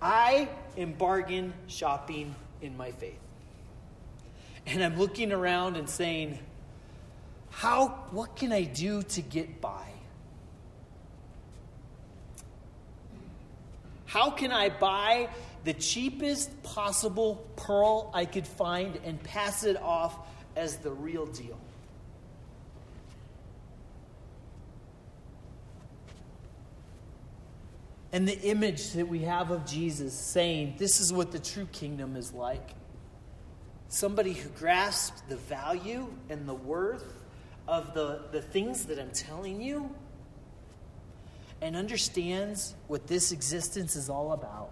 I 0.01 0.49
am 0.77 0.93
bargain 0.93 1.55
shopping 1.67 2.35
in 2.61 2.77
my 2.77 2.91
faith. 2.91 3.19
And 4.67 4.83
I'm 4.83 4.99
looking 4.99 5.33
around 5.33 5.77
and 5.77 5.89
saying, 5.89 6.39
how, 7.57 7.89
what 8.11 8.35
can 8.35 8.53
I 8.53 8.65
do 8.65 9.03
to 9.03 9.23
get 9.23 9.61
by? 9.61 9.87
How 14.07 14.31
can 14.31 14.51
I 14.53 14.69
buy 14.69 15.29
the 15.63 15.73
cheapest 15.73 16.63
possible 16.65 17.47
pearl 17.57 18.11
I 18.13 18.25
could 18.25 18.47
find 18.47 18.99
and 19.05 19.23
pass 19.23 19.65
it 19.65 19.81
off 19.81 20.19
as 20.57 20.79
the 20.79 20.91
real 20.91 21.27
deal? 21.27 21.59
and 28.13 28.29
the 28.29 28.41
image 28.43 28.93
that 28.93 29.09
we 29.09 29.23
have 29.23 29.51
of 29.51 29.67
Jesus 29.67 30.15
saying, 30.15 30.77
This 30.79 31.01
is 31.01 31.13
what 31.13 31.33
the 31.33 31.41
true 31.41 31.67
kingdom 31.73 32.15
is 32.15 32.33
like. 32.33 32.71
Somebody 33.89 34.35
who 34.35 34.49
grasps 34.51 35.21
the 35.29 35.37
value 35.37 36.07
and 36.31 36.49
the 36.49 36.55
worth 36.55 37.24
of 37.67 37.95
the, 37.95 38.23
the 38.31 38.43
things 38.43 38.85
that 38.87 38.99
I'm 38.99 39.11
telling 39.11 39.61
you 39.61 39.95
and 41.61 41.77
understands 41.77 42.75
what 42.89 43.07
this 43.07 43.33
existence 43.33 43.97
is 43.97 44.11
all 44.11 44.33
about. 44.33 44.71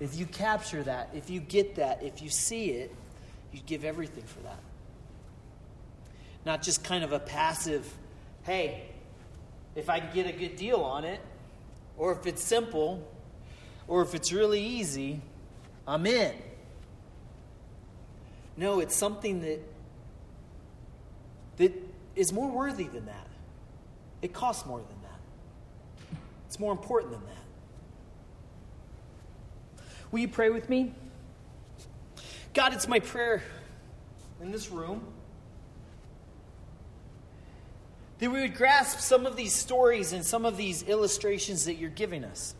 If 0.00 0.16
you 0.16 0.26
capture 0.26 0.82
that, 0.82 1.10
if 1.14 1.28
you 1.30 1.40
get 1.40 1.76
that, 1.76 2.02
if 2.02 2.22
you 2.22 2.28
see 2.28 2.70
it, 2.70 2.94
you 3.52 3.60
give 3.66 3.84
everything 3.84 4.24
for 4.24 4.40
that. 4.40 4.58
Not 6.44 6.62
just 6.62 6.82
kind 6.82 7.04
of 7.04 7.12
a 7.12 7.20
passive, 7.20 7.90
hey, 8.42 8.86
if 9.74 9.88
I 9.88 10.00
can 10.00 10.14
get 10.14 10.26
a 10.26 10.32
good 10.32 10.56
deal 10.56 10.80
on 10.80 11.04
it, 11.04 11.20
or 11.96 12.12
if 12.12 12.26
it's 12.26 12.42
simple, 12.42 13.06
or 13.86 14.02
if 14.02 14.14
it's 14.14 14.32
really 14.32 14.60
easy, 14.60 15.20
I'm 15.86 16.06
in. 16.06 16.34
No, 18.56 18.80
it's 18.80 18.96
something 18.96 19.40
that 19.40 19.60
that 21.56 21.72
is 22.16 22.32
more 22.32 22.50
worthy 22.50 22.84
than 22.84 23.06
that. 23.06 23.26
It 24.22 24.32
costs 24.32 24.66
more 24.66 24.78
than 24.78 25.02
that. 25.02 26.18
It's 26.46 26.58
more 26.58 26.72
important 26.72 27.12
than 27.12 27.22
that. 27.22 27.44
Will 30.10 30.20
you 30.20 30.28
pray 30.28 30.50
with 30.50 30.68
me? 30.68 30.94
God, 32.52 32.72
it's 32.72 32.86
my 32.86 33.00
prayer 33.00 33.42
in 34.40 34.52
this 34.52 34.70
room 34.70 35.04
that 38.18 38.30
we 38.30 38.40
would 38.40 38.54
grasp 38.54 39.00
some 39.00 39.26
of 39.26 39.36
these 39.36 39.52
stories 39.52 40.12
and 40.12 40.24
some 40.24 40.44
of 40.44 40.56
these 40.56 40.84
illustrations 40.84 41.64
that 41.64 41.74
you're 41.74 41.90
giving 41.90 42.24
us. 42.24 42.54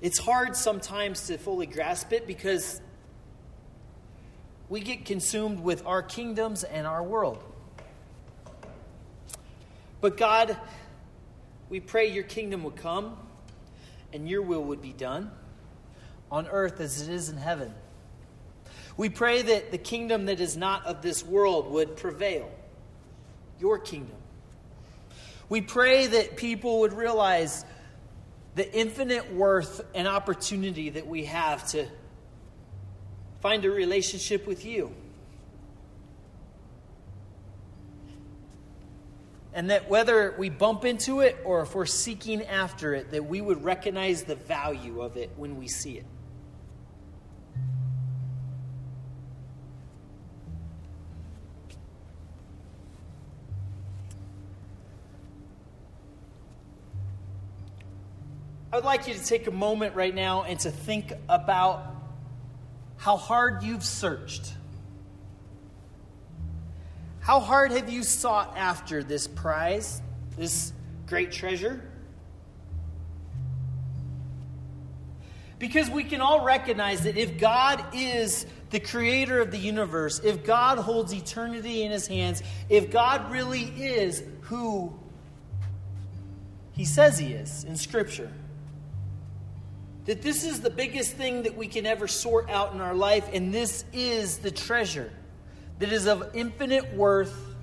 It's 0.00 0.18
hard 0.18 0.56
sometimes 0.56 1.26
to 1.26 1.36
fully 1.36 1.66
grasp 1.66 2.12
it 2.12 2.26
because 2.26 2.80
we 4.70 4.80
get 4.80 5.04
consumed 5.04 5.60
with 5.60 5.84
our 5.84 6.00
kingdoms 6.00 6.62
and 6.62 6.86
our 6.86 7.02
world. 7.02 7.42
But 10.00 10.16
God, 10.16 10.56
we 11.68 11.80
pray 11.80 12.12
your 12.12 12.24
kingdom 12.24 12.62
would 12.62 12.76
come 12.76 13.18
and 14.12 14.28
your 14.28 14.42
will 14.42 14.62
would 14.62 14.80
be 14.80 14.92
done 14.92 15.32
on 16.30 16.46
earth 16.46 16.80
as 16.80 17.02
it 17.02 17.12
is 17.12 17.28
in 17.28 17.36
heaven. 17.36 17.74
We 18.96 19.08
pray 19.08 19.42
that 19.42 19.72
the 19.72 19.78
kingdom 19.78 20.26
that 20.26 20.40
is 20.40 20.56
not 20.56 20.86
of 20.86 21.02
this 21.02 21.24
world 21.24 21.70
would 21.72 21.96
prevail 21.96 22.48
your 23.58 23.78
kingdom. 23.78 24.16
We 25.48 25.62
pray 25.62 26.06
that 26.06 26.36
people 26.36 26.80
would 26.80 26.92
realize 26.92 27.64
the 28.54 28.72
infinite 28.72 29.34
worth 29.34 29.84
and 29.96 30.06
opportunity 30.06 30.90
that 30.90 31.08
we 31.08 31.24
have 31.24 31.66
to 31.70 31.86
find 33.40 33.64
a 33.64 33.70
relationship 33.70 34.46
with 34.46 34.64
you. 34.64 34.92
And 39.52 39.70
that 39.70 39.90
whether 39.90 40.34
we 40.38 40.48
bump 40.48 40.84
into 40.84 41.20
it 41.20 41.36
or 41.44 41.62
if 41.62 41.74
we're 41.74 41.86
seeking 41.86 42.42
after 42.44 42.94
it, 42.94 43.10
that 43.10 43.24
we 43.24 43.40
would 43.40 43.64
recognize 43.64 44.22
the 44.22 44.36
value 44.36 45.00
of 45.00 45.16
it 45.16 45.30
when 45.36 45.58
we 45.58 45.66
see 45.66 45.98
it. 45.98 46.06
I 58.72 58.76
would 58.76 58.84
like 58.84 59.08
you 59.08 59.14
to 59.14 59.24
take 59.24 59.48
a 59.48 59.50
moment 59.50 59.96
right 59.96 60.14
now 60.14 60.44
and 60.44 60.60
to 60.60 60.70
think 60.70 61.12
about 61.28 61.99
how 63.00 63.16
hard 63.16 63.62
you've 63.62 63.82
searched. 63.82 64.52
How 67.20 67.40
hard 67.40 67.72
have 67.72 67.88
you 67.88 68.02
sought 68.02 68.58
after 68.58 69.02
this 69.02 69.26
prize, 69.26 70.02
this 70.36 70.74
great 71.06 71.32
treasure? 71.32 71.80
Because 75.58 75.88
we 75.88 76.04
can 76.04 76.20
all 76.20 76.44
recognize 76.44 77.04
that 77.04 77.16
if 77.16 77.38
God 77.38 77.82
is 77.94 78.44
the 78.68 78.80
creator 78.80 79.40
of 79.40 79.50
the 79.50 79.58
universe, 79.58 80.18
if 80.18 80.44
God 80.44 80.76
holds 80.76 81.14
eternity 81.14 81.84
in 81.84 81.90
his 81.90 82.06
hands, 82.06 82.42
if 82.68 82.90
God 82.90 83.30
really 83.30 83.62
is 83.62 84.22
who 84.42 84.92
he 86.72 86.84
says 86.84 87.18
he 87.18 87.32
is 87.32 87.64
in 87.64 87.76
Scripture, 87.76 88.30
that 90.10 90.22
this 90.22 90.42
is 90.42 90.60
the 90.60 90.70
biggest 90.70 91.12
thing 91.12 91.44
that 91.44 91.56
we 91.56 91.68
can 91.68 91.86
ever 91.86 92.08
sort 92.08 92.50
out 92.50 92.74
in 92.74 92.80
our 92.80 92.96
life, 92.96 93.30
and 93.32 93.54
this 93.54 93.84
is 93.92 94.38
the 94.38 94.50
treasure 94.50 95.08
that 95.78 95.92
is 95.92 96.08
of 96.08 96.34
infinite 96.34 96.92
worth 96.94 97.54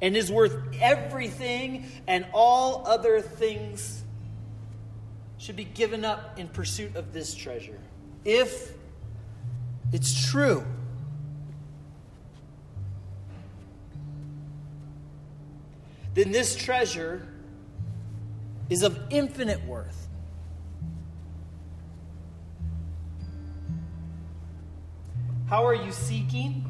and 0.00 0.16
is 0.16 0.32
worth 0.32 0.56
everything 0.80 1.84
and 2.06 2.24
all 2.32 2.86
other 2.86 3.20
things 3.20 4.02
should 5.36 5.54
be 5.54 5.64
given 5.64 6.02
up 6.02 6.38
in 6.38 6.48
pursuit 6.48 6.96
of 6.96 7.12
this 7.12 7.34
treasure. 7.34 7.78
If 8.24 8.72
it's 9.92 10.30
true. 10.30 10.64
Then 16.14 16.32
this 16.32 16.56
treasure 16.56 17.28
is 18.70 18.82
of 18.82 18.98
infinite 19.10 19.62
worth. 19.66 20.06
How 25.50 25.66
are 25.66 25.74
you 25.74 25.90
seeking? 25.90 26.64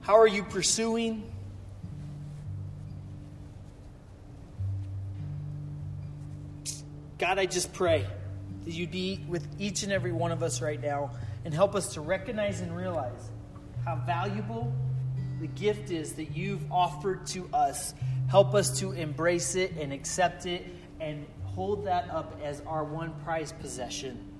How 0.00 0.18
are 0.18 0.26
you 0.26 0.42
pursuing? 0.42 1.30
God, 7.18 7.38
I 7.38 7.46
just 7.46 7.72
pray 7.72 8.04
that 8.64 8.72
you'd 8.72 8.90
be 8.90 9.24
with 9.28 9.46
each 9.60 9.84
and 9.84 9.92
every 9.92 10.10
one 10.10 10.32
of 10.32 10.42
us 10.42 10.60
right 10.60 10.82
now 10.82 11.12
and 11.44 11.54
help 11.54 11.76
us 11.76 11.94
to 11.94 12.00
recognize 12.00 12.60
and 12.60 12.76
realize 12.76 13.30
how 13.84 14.02
valuable 14.04 14.72
the 15.40 15.46
gift 15.46 15.92
is 15.92 16.14
that 16.14 16.36
you've 16.36 16.72
offered 16.72 17.28
to 17.28 17.48
us. 17.54 17.94
Help 18.26 18.56
us 18.56 18.80
to 18.80 18.90
embrace 18.90 19.54
it 19.54 19.76
and 19.76 19.92
accept 19.92 20.46
it 20.46 20.66
and 20.98 21.28
hold 21.44 21.86
that 21.86 22.10
up 22.10 22.40
as 22.42 22.60
our 22.66 22.82
one 22.82 23.14
prized 23.22 23.56
possession. 23.60 24.33